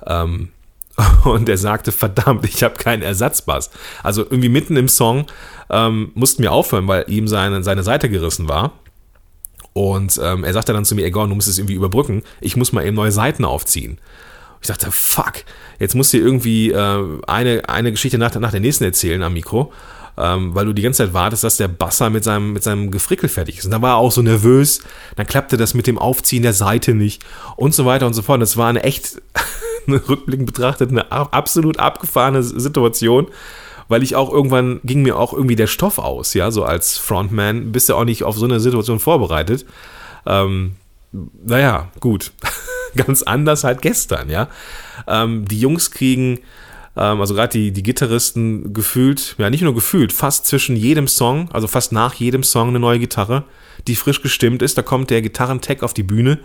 Ähm, 0.05 0.49
und 1.25 1.47
er 1.47 1.57
sagte, 1.57 1.91
verdammt, 1.91 2.45
ich 2.45 2.63
habe 2.63 2.75
keinen 2.75 3.01
Ersatzbass. 3.01 3.69
Also 4.03 4.23
irgendwie 4.23 4.49
mitten 4.49 4.77
im 4.77 4.87
Song 4.87 5.25
ähm, 5.69 6.11
mussten 6.15 6.43
wir 6.43 6.51
aufhören, 6.51 6.87
weil 6.87 7.05
ihm 7.07 7.27
seine, 7.27 7.63
seine 7.63 7.83
Seite 7.83 8.09
gerissen 8.09 8.49
war. 8.49 8.73
Und 9.73 10.19
ähm, 10.23 10.43
er 10.43 10.53
sagte 10.53 10.73
dann 10.73 10.85
zu 10.85 10.95
mir, 10.95 11.05
Egon, 11.05 11.29
du 11.29 11.35
musst 11.35 11.47
es 11.47 11.59
irgendwie 11.59 11.75
überbrücken. 11.75 12.23
Ich 12.41 12.55
muss 12.55 12.71
mal 12.71 12.85
eben 12.85 12.95
neue 12.95 13.11
Seiten 13.11 13.45
aufziehen. 13.45 13.99
Ich 14.59 14.67
dachte, 14.67 14.91
fuck, 14.91 15.33
jetzt 15.77 15.93
musst 15.93 16.13
du 16.13 16.17
irgendwie 16.17 16.71
äh, 16.71 17.19
eine, 17.27 17.69
eine 17.69 17.91
Geschichte 17.91 18.17
nach, 18.17 18.33
nach 18.35 18.51
der 18.51 18.59
nächsten 18.59 18.85
erzählen 18.85 19.21
am 19.21 19.33
Mikro 19.33 19.71
ähm, 20.17 20.55
weil 20.55 20.65
du 20.65 20.73
die 20.73 20.81
ganze 20.81 21.03
Zeit 21.03 21.13
wartest, 21.13 21.43
dass 21.43 21.57
der 21.57 21.67
Basser 21.67 22.09
mit 22.09 22.23
seinem, 22.23 22.53
mit 22.53 22.63
seinem 22.63 22.91
Gefrickel 22.91 23.29
fertig 23.29 23.59
ist. 23.59 23.65
Und 23.65 23.71
dann 23.71 23.81
war 23.81 23.95
er 23.95 23.97
auch 23.97 24.11
so 24.11 24.21
nervös, 24.21 24.81
dann 25.15 25.27
klappte 25.27 25.57
das 25.57 25.73
mit 25.73 25.87
dem 25.87 25.97
Aufziehen 25.97 26.43
der 26.43 26.53
Seite 26.53 26.93
nicht 26.93 27.23
und 27.55 27.73
so 27.73 27.85
weiter 27.85 28.07
und 28.07 28.13
so 28.13 28.21
fort. 28.21 28.41
Das 28.41 28.57
war 28.57 28.69
eine 28.69 28.83
echt, 28.83 29.21
rückblickend 29.87 30.47
betrachtet, 30.47 30.91
eine 30.91 31.11
absolut 31.11 31.79
abgefahrene 31.79 32.43
Situation 32.43 33.27
weil 33.89 34.03
ich 34.03 34.15
auch 34.15 34.31
irgendwann 34.31 34.79
ging 34.83 35.01
mir 35.01 35.17
auch 35.17 35.33
irgendwie 35.33 35.55
der 35.55 35.67
Stoff 35.67 35.97
aus, 35.97 36.33
ja, 36.33 36.51
so 36.51 36.63
als 36.63 36.97
Frontman 36.97 37.71
bist 37.71 37.89
du 37.89 37.95
auch 37.95 38.03
nicht 38.03 38.23
auf 38.23 38.37
so 38.37 38.45
eine 38.45 38.59
Situation 38.59 38.99
vorbereitet. 38.99 39.65
Ähm, 40.25 40.75
naja, 41.45 41.89
gut. 41.99 42.31
Ganz 42.95 43.21
anders 43.23 43.63
halt 43.63 43.81
gestern, 43.81 44.29
ja. 44.29 44.49
Ähm, 45.07 45.45
die 45.45 45.59
Jungs 45.59 45.91
kriegen 45.91 46.39
ähm, 46.97 47.21
also 47.21 47.35
gerade 47.35 47.49
die, 47.49 47.71
die 47.71 47.83
Gitarristen 47.83 48.73
gefühlt, 48.73 49.35
ja 49.37 49.49
nicht 49.49 49.61
nur 49.61 49.75
gefühlt, 49.75 50.11
fast 50.11 50.47
zwischen 50.47 50.75
jedem 50.75 51.07
Song, 51.07 51.49
also 51.51 51.67
fast 51.67 51.91
nach 51.91 52.15
jedem 52.15 52.43
Song 52.43 52.69
eine 52.69 52.79
neue 52.79 52.99
Gitarre, 52.99 53.43
die 53.87 53.95
frisch 53.95 54.21
gestimmt 54.21 54.61
ist. 54.61 54.77
Da 54.77 54.81
kommt 54.81 55.09
der 55.09 55.21
Gitarrentech 55.21 55.83
auf 55.83 55.93
die 55.93 56.03
Bühne 56.03 56.39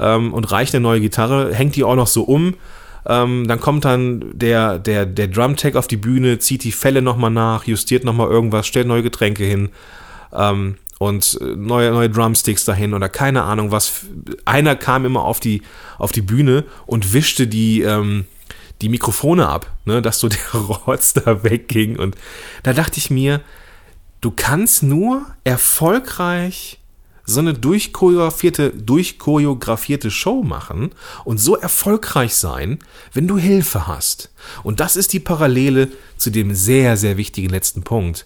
ähm, 0.00 0.32
und 0.32 0.50
reicht 0.50 0.74
eine 0.74 0.82
neue 0.82 1.00
Gitarre, 1.00 1.54
hängt 1.54 1.76
die 1.76 1.84
auch 1.84 1.96
noch 1.96 2.06
so 2.06 2.22
um. 2.22 2.54
Ähm, 3.04 3.48
dann 3.48 3.60
kommt 3.60 3.84
dann 3.84 4.24
der, 4.32 4.78
der, 4.78 5.06
der 5.06 5.28
Drum-Tech 5.28 5.74
auf 5.76 5.88
die 5.88 5.96
Bühne, 5.96 6.38
zieht 6.38 6.64
die 6.64 6.72
Fälle 6.72 7.02
nochmal 7.02 7.32
nach, 7.32 7.64
justiert 7.64 8.04
nochmal 8.04 8.28
irgendwas, 8.28 8.66
stellt 8.66 8.86
neue 8.86 9.02
Getränke 9.02 9.44
hin 9.44 9.70
ähm, 10.32 10.76
und 11.00 11.36
äh, 11.40 11.56
neue, 11.56 11.90
neue 11.90 12.08
Drumsticks 12.08 12.64
dahin 12.64 12.94
oder 12.94 13.08
keine 13.08 13.42
Ahnung 13.42 13.72
was. 13.72 14.06
Einer 14.44 14.76
kam 14.76 15.04
immer 15.04 15.24
auf 15.24 15.40
die, 15.40 15.62
auf 15.98 16.12
die 16.12 16.22
Bühne 16.22 16.64
und 16.86 17.12
wischte 17.12 17.48
die, 17.48 17.82
ähm, 17.82 18.24
die 18.82 18.88
Mikrofone 18.88 19.48
ab, 19.48 19.72
ne, 19.84 20.02
dass 20.02 20.18
so 20.18 20.28
der 20.28 20.50
Rotz 20.54 21.14
da 21.14 21.42
wegging. 21.42 21.98
Und 21.98 22.16
da 22.62 22.72
dachte 22.72 22.98
ich 22.98 23.10
mir, 23.10 23.40
du 24.20 24.30
kannst 24.30 24.82
nur 24.82 25.24
erfolgreich 25.44 26.78
so 27.24 27.38
eine 27.38 27.54
durchchoreografierte, 27.54 28.70
durchchoreografierte 28.70 30.10
Show 30.10 30.42
machen 30.42 30.90
und 31.24 31.38
so 31.38 31.56
erfolgreich 31.56 32.34
sein, 32.34 32.80
wenn 33.12 33.28
du 33.28 33.38
Hilfe 33.38 33.86
hast. 33.86 34.30
Und 34.64 34.80
das 34.80 34.96
ist 34.96 35.12
die 35.12 35.20
Parallele 35.20 35.88
zu 36.16 36.30
dem 36.30 36.54
sehr, 36.54 36.96
sehr 36.96 37.16
wichtigen 37.16 37.48
letzten 37.48 37.82
Punkt. 37.82 38.24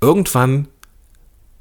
Irgendwann 0.00 0.66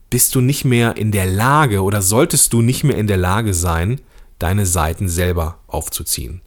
bist 0.09 0.33
du 0.33 0.41
nicht 0.41 0.65
mehr 0.65 0.97
in 0.97 1.11
der 1.11 1.27
Lage 1.27 1.83
oder 1.83 2.01
solltest 2.01 2.53
du 2.53 2.61
nicht 2.61 2.83
mehr 2.83 2.97
in 2.97 3.07
der 3.07 3.17
Lage 3.17 3.53
sein, 3.53 4.01
deine 4.39 4.65
Seiten 4.65 5.09
selber 5.09 5.59
aufzuziehen. 5.67 6.41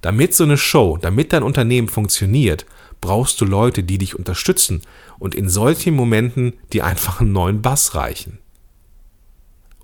Damit 0.00 0.34
so 0.34 0.44
eine 0.44 0.58
Show, 0.58 0.98
damit 1.00 1.32
dein 1.32 1.42
Unternehmen 1.42 1.88
funktioniert, 1.88 2.66
brauchst 3.00 3.40
du 3.40 3.44
Leute, 3.44 3.82
die 3.82 3.98
dich 3.98 4.18
unterstützen 4.18 4.82
und 5.18 5.34
in 5.34 5.48
solchen 5.48 5.94
Momenten 5.94 6.54
dir 6.72 6.84
einfach 6.84 7.20
einen 7.20 7.32
neuen 7.32 7.62
Bass 7.62 7.94
reichen. 7.94 8.38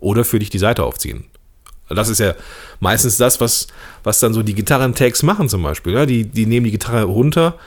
Oder 0.01 0.25
für 0.25 0.39
dich 0.39 0.51
die 0.51 0.59
Seite 0.59 0.85
aufziehen. 0.85 1.25
Das 1.89 2.09
ist 2.09 2.21
ja 2.21 2.35
meistens 2.81 3.17
das, 3.17 3.41
was, 3.41 3.67
was 4.03 4.21
dann 4.21 4.33
so 4.33 4.43
die 4.43 4.55
Gitarren-Tags 4.55 5.23
machen 5.23 5.49
zum 5.49 5.63
Beispiel. 5.63 5.93
Ja, 5.93 6.07
die, 6.07 6.25
die 6.25 6.47
nehmen 6.47 6.65
die 6.65 6.73
Gitarre 6.73 7.05
runter, 7.05 7.59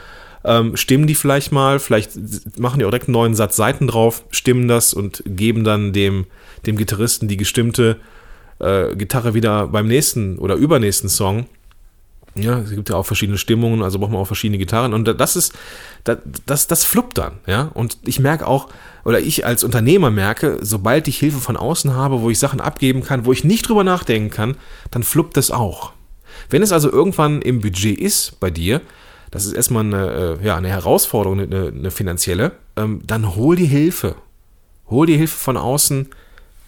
ähm, 0.43 0.75
stimmen 0.75 1.08
die 1.08 1.15
vielleicht 1.15 1.51
mal, 1.51 1.79
vielleicht 1.79 2.12
machen 2.60 2.79
die 2.79 2.86
auch 2.86 2.89
direkt 2.89 3.08
einen 3.08 3.13
neuen 3.13 3.36
Satz 3.36 3.55
Seiten 3.55 3.88
drauf, 3.88 4.23
stimmen 4.31 4.67
das 4.67 4.93
und 4.93 5.23
geben 5.25 5.63
dann 5.63 5.93
dem, 5.93 6.25
dem 6.65 6.77
Gitarristen 6.77 7.27
die 7.27 7.38
gestimmte 7.38 7.97
äh, 8.60 8.95
Gitarre 8.95 9.34
wieder 9.34 9.67
beim 9.67 9.88
nächsten 9.88 10.38
oder 10.38 10.55
übernächsten 10.55 11.10
Song 11.10 11.47
ja, 12.36 12.60
es 12.60 12.71
gibt 12.71 12.89
ja 12.89 12.98
auch 12.98 13.06
verschiedene 13.06 13.38
Stimmungen, 13.38 13.82
also 13.82 13.98
braucht 13.98 14.12
man 14.12 14.21
auch 14.21 14.28
verschiedene 14.28 14.58
Gitarren. 14.58 14.93
Und 14.93 15.06
das 15.06 15.36
ist, 15.36 15.54
das, 16.04 16.17
das, 16.45 16.67
das 16.67 16.84
fluppt 16.84 17.17
dann, 17.17 17.39
ja. 17.48 17.71
Und 17.74 17.98
ich 18.06 18.19
merke 18.19 18.45
auch, 18.45 18.67
oder 19.06 19.19
ich 19.19 19.45
als 19.45 19.63
Unternehmer 19.63 20.12
merke, 20.12 20.60
sobald 20.62 21.08
ich 21.08 21.17
Hilfe 21.17 21.39
von 21.39 21.56
außen 21.56 21.93
habe, 21.93 22.21
wo 22.21 22.30
ich 22.30 22.38
Sachen 22.38 22.60
abgeben 22.60 23.04
kann, 23.04 23.26
wo 23.26 23.32
ich 23.32 23.45
nicht 23.45 23.69
drüber 23.69 23.86
nachdenken 23.86 24.32
kann, 24.32 24.58
dann 24.91 25.04
fluppt 25.04 25.38
das 25.38 25.50
auch. 25.50 25.93
Wenn 26.50 26.62
es 26.62 26.74
also 26.74 26.91
irgendwann 26.91 27.41
im 27.41 27.62
Budget 27.62 27.98
ist 27.98 28.39
bei 28.39 28.50
dir, 28.50 28.82
das 29.32 29.45
ist 29.45 29.54
erstmal 29.54 29.86
eine, 29.86 30.38
äh, 30.41 30.45
ja, 30.45 30.58
eine 30.58 30.69
Herausforderung, 30.69 31.39
eine, 31.39 31.67
eine 31.67 31.91
finanzielle, 31.91 32.54
ähm, 32.76 33.02
dann 33.06 33.36
hol 33.36 33.56
dir 33.56 33.67
Hilfe. 33.67 34.15
Hol 34.89 35.08
dir 35.08 35.17
Hilfe 35.17 35.38
von 35.38 35.58
außen, 35.58 36.10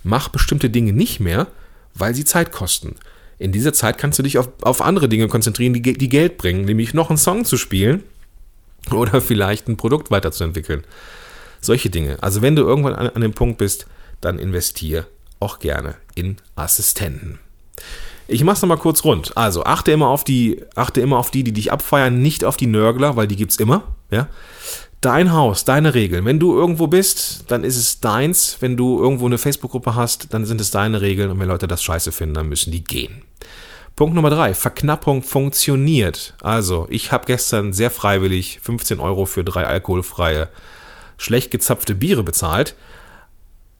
mach 0.03 0.29
bestimmte 0.29 0.69
Dinge 0.69 0.93
nicht 0.93 1.19
mehr, 1.19 1.47
weil 1.93 2.15
sie 2.15 2.25
Zeit 2.25 2.51
kosten. 2.51 2.95
In 3.39 3.51
dieser 3.51 3.73
Zeit 3.73 3.97
kannst 3.97 4.17
du 4.19 4.23
dich 4.23 4.37
auf, 4.37 4.49
auf 4.61 4.81
andere 4.81 5.09
Dinge 5.09 5.27
konzentrieren, 5.27 5.73
die, 5.73 5.81
die 5.81 6.09
Geld 6.09 6.37
bringen, 6.37 6.65
nämlich 6.65 6.93
noch 6.93 7.09
einen 7.09 7.17
Song 7.17 7.45
zu 7.45 7.57
spielen 7.57 8.03
oder 8.91 9.21
vielleicht 9.21 9.67
ein 9.67 9.77
Produkt 9.77 10.11
weiterzuentwickeln. 10.11 10.83
Solche 11.61 11.89
Dinge. 11.89 12.21
Also 12.21 12.41
wenn 12.41 12.55
du 12.55 12.63
irgendwann 12.63 12.95
an, 12.95 13.09
an 13.09 13.21
dem 13.21 13.33
Punkt 13.33 13.57
bist, 13.57 13.87
dann 14.21 14.39
investier 14.39 15.07
auch 15.39 15.59
gerne 15.59 15.95
in 16.15 16.37
Assistenten. 16.55 17.39
Ich 18.27 18.43
mach's 18.43 18.61
nochmal 18.61 18.77
kurz 18.77 19.03
rund. 19.03 19.35
Also 19.37 19.63
achte 19.63 19.91
immer 19.91 20.07
auf 20.07 20.23
die, 20.23 20.63
achte 20.75 20.99
immer 21.01 21.17
auf 21.17 21.31
die, 21.31 21.43
die 21.43 21.53
dich 21.53 21.71
abfeiern, 21.71 22.21
nicht 22.21 22.43
auf 22.43 22.57
die 22.57 22.67
Nörgler, 22.67 23.15
weil 23.15 23.27
die 23.27 23.37
gibt's 23.37 23.55
immer. 23.57 23.83
Ja? 24.11 24.27
Dein 24.99 25.31
Haus, 25.31 25.63
deine 25.63 25.93
Regeln. 25.93 26.25
Wenn 26.25 26.39
du 26.39 26.53
irgendwo 26.53 26.87
bist, 26.87 27.45
dann 27.47 27.63
ist 27.63 27.77
es 27.77 28.01
deins. 28.01 28.57
Wenn 28.59 28.75
du 28.75 28.99
irgendwo 29.01 29.27
eine 29.27 29.37
Facebook-Gruppe 29.37 29.95
hast, 29.95 30.33
dann 30.33 30.45
sind 30.45 30.59
es 30.59 30.71
deine 30.71 31.01
Regeln. 31.01 31.31
Und 31.31 31.39
wenn 31.39 31.47
Leute 31.47 31.67
das 31.67 31.83
scheiße 31.83 32.11
finden, 32.11 32.35
dann 32.35 32.49
müssen 32.49 32.71
die 32.71 32.83
gehen. 32.83 33.21
Punkt 33.97 34.13
Nummer 34.13 34.29
drei, 34.29 34.53
Verknappung 34.53 35.23
funktioniert. 35.23 36.35
Also, 36.43 36.85
ich 36.91 37.11
habe 37.11 37.25
gestern 37.25 37.73
sehr 37.73 37.89
freiwillig 37.89 38.59
15 38.61 38.99
Euro 38.99 39.25
für 39.25 39.43
drei 39.43 39.65
alkoholfreie, 39.65 40.49
schlecht 41.17 41.49
gezapfte 41.49 41.95
Biere 41.95 42.21
bezahlt. 42.21 42.75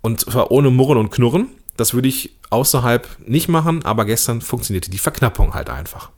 Und 0.01 0.21
zwar 0.21 0.49
ohne 0.49 0.71
Murren 0.71 0.97
und 0.97 1.11
Knurren. 1.11 1.49
Das 1.77 1.93
würde 1.93 2.07
ich 2.07 2.31
außerhalb 2.49 3.07
nicht 3.27 3.47
machen, 3.47 3.85
aber 3.85 4.05
gestern 4.05 4.41
funktionierte 4.41 4.89
die 4.89 4.97
Verknappung 4.97 5.53
halt 5.53 5.69
einfach. 5.69 6.09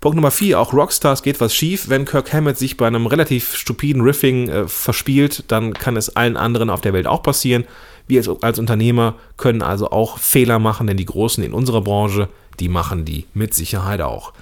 Punkt 0.00 0.16
Nummer 0.16 0.30
4, 0.30 0.58
auch 0.58 0.72
Rockstars 0.72 1.22
geht 1.22 1.38
was 1.42 1.54
schief. 1.54 1.90
Wenn 1.90 2.06
Kirk 2.06 2.32
Hammett 2.32 2.56
sich 2.56 2.78
bei 2.78 2.86
einem 2.86 3.06
relativ 3.06 3.56
stupiden 3.56 4.00
Riffing 4.00 4.48
äh, 4.48 4.66
verspielt, 4.66 5.44
dann 5.48 5.74
kann 5.74 5.98
es 5.98 6.16
allen 6.16 6.38
anderen 6.38 6.70
auf 6.70 6.80
der 6.80 6.94
Welt 6.94 7.06
auch 7.06 7.22
passieren. 7.22 7.66
Wir 8.06 8.20
als, 8.20 8.42
als 8.42 8.58
Unternehmer 8.58 9.16
können 9.36 9.60
also 9.60 9.90
auch 9.90 10.16
Fehler 10.16 10.58
machen, 10.58 10.86
denn 10.86 10.96
die 10.96 11.04
Großen 11.04 11.44
in 11.44 11.52
unserer 11.52 11.82
Branche, 11.82 12.30
die 12.60 12.68
machen 12.68 13.04
die 13.04 13.26
mit 13.34 13.54
Sicherheit 13.54 14.00
auch. 14.00 14.32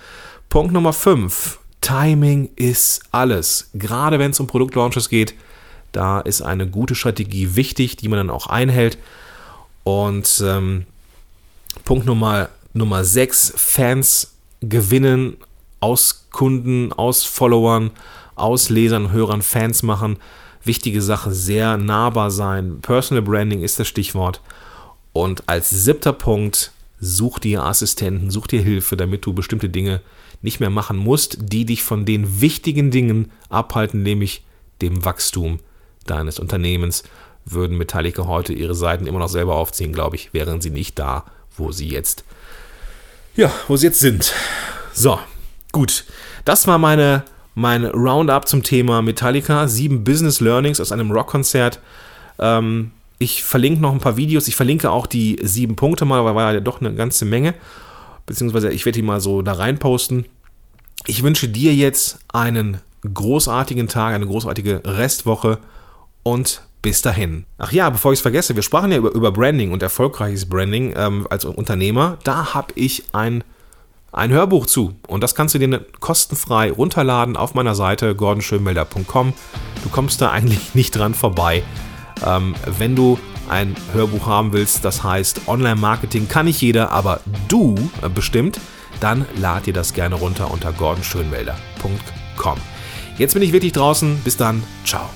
Punkt 0.48 0.72
Nummer 0.72 0.92
5, 0.92 1.58
Timing 1.80 2.50
ist 2.56 3.02
alles. 3.12 3.70
Gerade 3.74 4.18
wenn 4.18 4.32
es 4.32 4.40
um 4.40 4.46
Produktlaunches 4.46 5.08
geht, 5.08 5.34
da 5.92 6.20
ist 6.20 6.42
eine 6.42 6.66
gute 6.66 6.94
Strategie 6.94 7.56
wichtig, 7.56 7.96
die 7.96 8.08
man 8.08 8.18
dann 8.18 8.30
auch 8.30 8.46
einhält. 8.46 8.98
Und 9.84 10.42
ähm, 10.44 10.84
Punkt 11.84 12.06
Nummer, 12.06 12.50
Nummer 12.74 13.04
6, 13.04 13.54
Fans 13.56 14.34
gewinnen 14.60 15.36
aus 15.80 16.26
Kunden, 16.30 16.92
aus 16.92 17.24
Followern, 17.24 17.90
aus 18.34 18.68
Lesern, 18.68 19.12
Hörern, 19.12 19.42
Fans 19.42 19.82
machen. 19.82 20.18
Wichtige 20.64 21.00
Sache, 21.00 21.32
sehr 21.32 21.76
nahbar 21.76 22.30
sein. 22.30 22.80
Personal 22.82 23.22
Branding 23.22 23.62
ist 23.62 23.78
das 23.78 23.88
Stichwort. 23.88 24.40
Und 25.12 25.48
als 25.48 25.70
siebter 25.70 26.12
Punkt, 26.12 26.72
such 27.00 27.38
dir 27.38 27.62
Assistenten, 27.62 28.30
such 28.30 28.48
dir 28.48 28.60
Hilfe, 28.60 28.96
damit 28.96 29.24
du 29.24 29.32
bestimmte 29.32 29.68
Dinge 29.68 30.00
nicht 30.42 30.60
mehr 30.60 30.70
machen 30.70 30.96
musst, 30.96 31.38
die 31.40 31.64
dich 31.64 31.82
von 31.82 32.04
den 32.04 32.40
wichtigen 32.40 32.90
Dingen 32.90 33.30
abhalten, 33.48 34.02
nämlich 34.02 34.44
dem 34.82 35.04
Wachstum 35.04 35.58
deines 36.06 36.38
Unternehmens. 36.38 37.04
Würden 37.44 37.78
Metallica 37.78 38.26
heute 38.26 38.52
ihre 38.52 38.74
Seiten 38.74 39.06
immer 39.06 39.18
noch 39.18 39.28
selber 39.28 39.56
aufziehen, 39.56 39.92
glaube 39.92 40.16
ich, 40.16 40.34
wären 40.34 40.60
sie 40.60 40.70
nicht 40.70 40.98
da, 40.98 41.24
wo 41.56 41.72
sie 41.72 41.88
jetzt, 41.88 42.24
ja, 43.36 43.50
wo 43.68 43.76
sie 43.76 43.86
jetzt 43.86 44.00
sind. 44.00 44.32
So, 44.92 45.18
gut. 45.72 46.04
Das 46.44 46.66
war 46.66 46.78
meine, 46.78 47.24
mein 47.54 47.84
Roundup 47.84 48.46
zum 48.48 48.62
Thema 48.62 49.02
Metallica. 49.02 49.66
Sieben 49.68 50.04
Business 50.04 50.40
Learnings 50.40 50.80
aus 50.80 50.92
einem 50.92 51.10
Rockkonzert. 51.10 51.80
Ähm, 52.38 52.92
ich 53.18 53.42
verlinke 53.42 53.80
noch 53.80 53.92
ein 53.92 54.00
paar 54.00 54.16
Videos. 54.16 54.48
Ich 54.48 54.56
verlinke 54.56 54.90
auch 54.90 55.06
die 55.06 55.38
sieben 55.42 55.76
Punkte 55.76 56.04
mal, 56.04 56.24
weil 56.24 56.34
war 56.34 56.52
ja 56.52 56.60
doch 56.60 56.80
eine 56.80 56.94
ganze 56.94 57.24
Menge 57.24 57.54
beziehungsweise 58.28 58.70
ich 58.70 58.84
werde 58.84 58.98
die 58.98 59.02
mal 59.02 59.20
so 59.20 59.42
da 59.42 59.54
rein 59.54 59.78
posten. 59.78 60.26
Ich 61.06 61.24
wünsche 61.24 61.48
dir 61.48 61.74
jetzt 61.74 62.20
einen 62.32 62.78
großartigen 63.12 63.88
Tag, 63.88 64.14
eine 64.14 64.26
großartige 64.26 64.82
Restwoche 64.84 65.58
und 66.22 66.62
bis 66.82 67.02
dahin. 67.02 67.46
Ach 67.56 67.72
ja, 67.72 67.90
bevor 67.90 68.12
ich 68.12 68.18
es 68.18 68.22
vergesse, 68.22 68.54
wir 68.54 68.62
sprachen 68.62 68.92
ja 68.92 68.98
über, 68.98 69.12
über 69.12 69.32
Branding 69.32 69.72
und 69.72 69.82
erfolgreiches 69.82 70.46
Branding 70.46 70.92
ähm, 70.96 71.26
als 71.30 71.44
Unternehmer. 71.44 72.18
Da 72.22 72.54
habe 72.54 72.72
ich 72.76 73.04
ein, 73.12 73.42
ein 74.12 74.30
Hörbuch 74.30 74.66
zu 74.66 74.94
und 75.06 75.22
das 75.22 75.34
kannst 75.34 75.54
du 75.54 75.58
dir 75.58 75.86
kostenfrei 75.98 76.70
runterladen 76.70 77.36
auf 77.36 77.54
meiner 77.54 77.74
Seite 77.74 78.14
gordonschönmelder.com. 78.14 79.32
Du 79.82 79.88
kommst 79.88 80.20
da 80.20 80.30
eigentlich 80.30 80.74
nicht 80.74 80.94
dran 80.94 81.14
vorbei. 81.14 81.62
Ähm, 82.24 82.54
wenn 82.78 82.96
du 82.96 83.18
ein 83.48 83.74
Hörbuch 83.92 84.26
haben 84.26 84.52
willst, 84.52 84.84
das 84.84 85.02
heißt 85.02 85.42
Online-Marketing 85.48 86.28
kann 86.28 86.46
nicht 86.46 86.60
jeder, 86.60 86.92
aber 86.92 87.20
du 87.48 87.74
äh, 88.02 88.08
bestimmt, 88.08 88.60
dann 89.00 89.26
lad 89.36 89.66
dir 89.66 89.72
das 89.72 89.92
gerne 89.92 90.16
runter 90.16 90.50
unter 90.50 90.72
gordonschönwelder.com. 90.72 92.58
Jetzt 93.16 93.34
bin 93.34 93.42
ich 93.42 93.52
wirklich 93.52 93.72
draußen. 93.72 94.20
Bis 94.24 94.36
dann. 94.36 94.62
Ciao. 94.84 95.10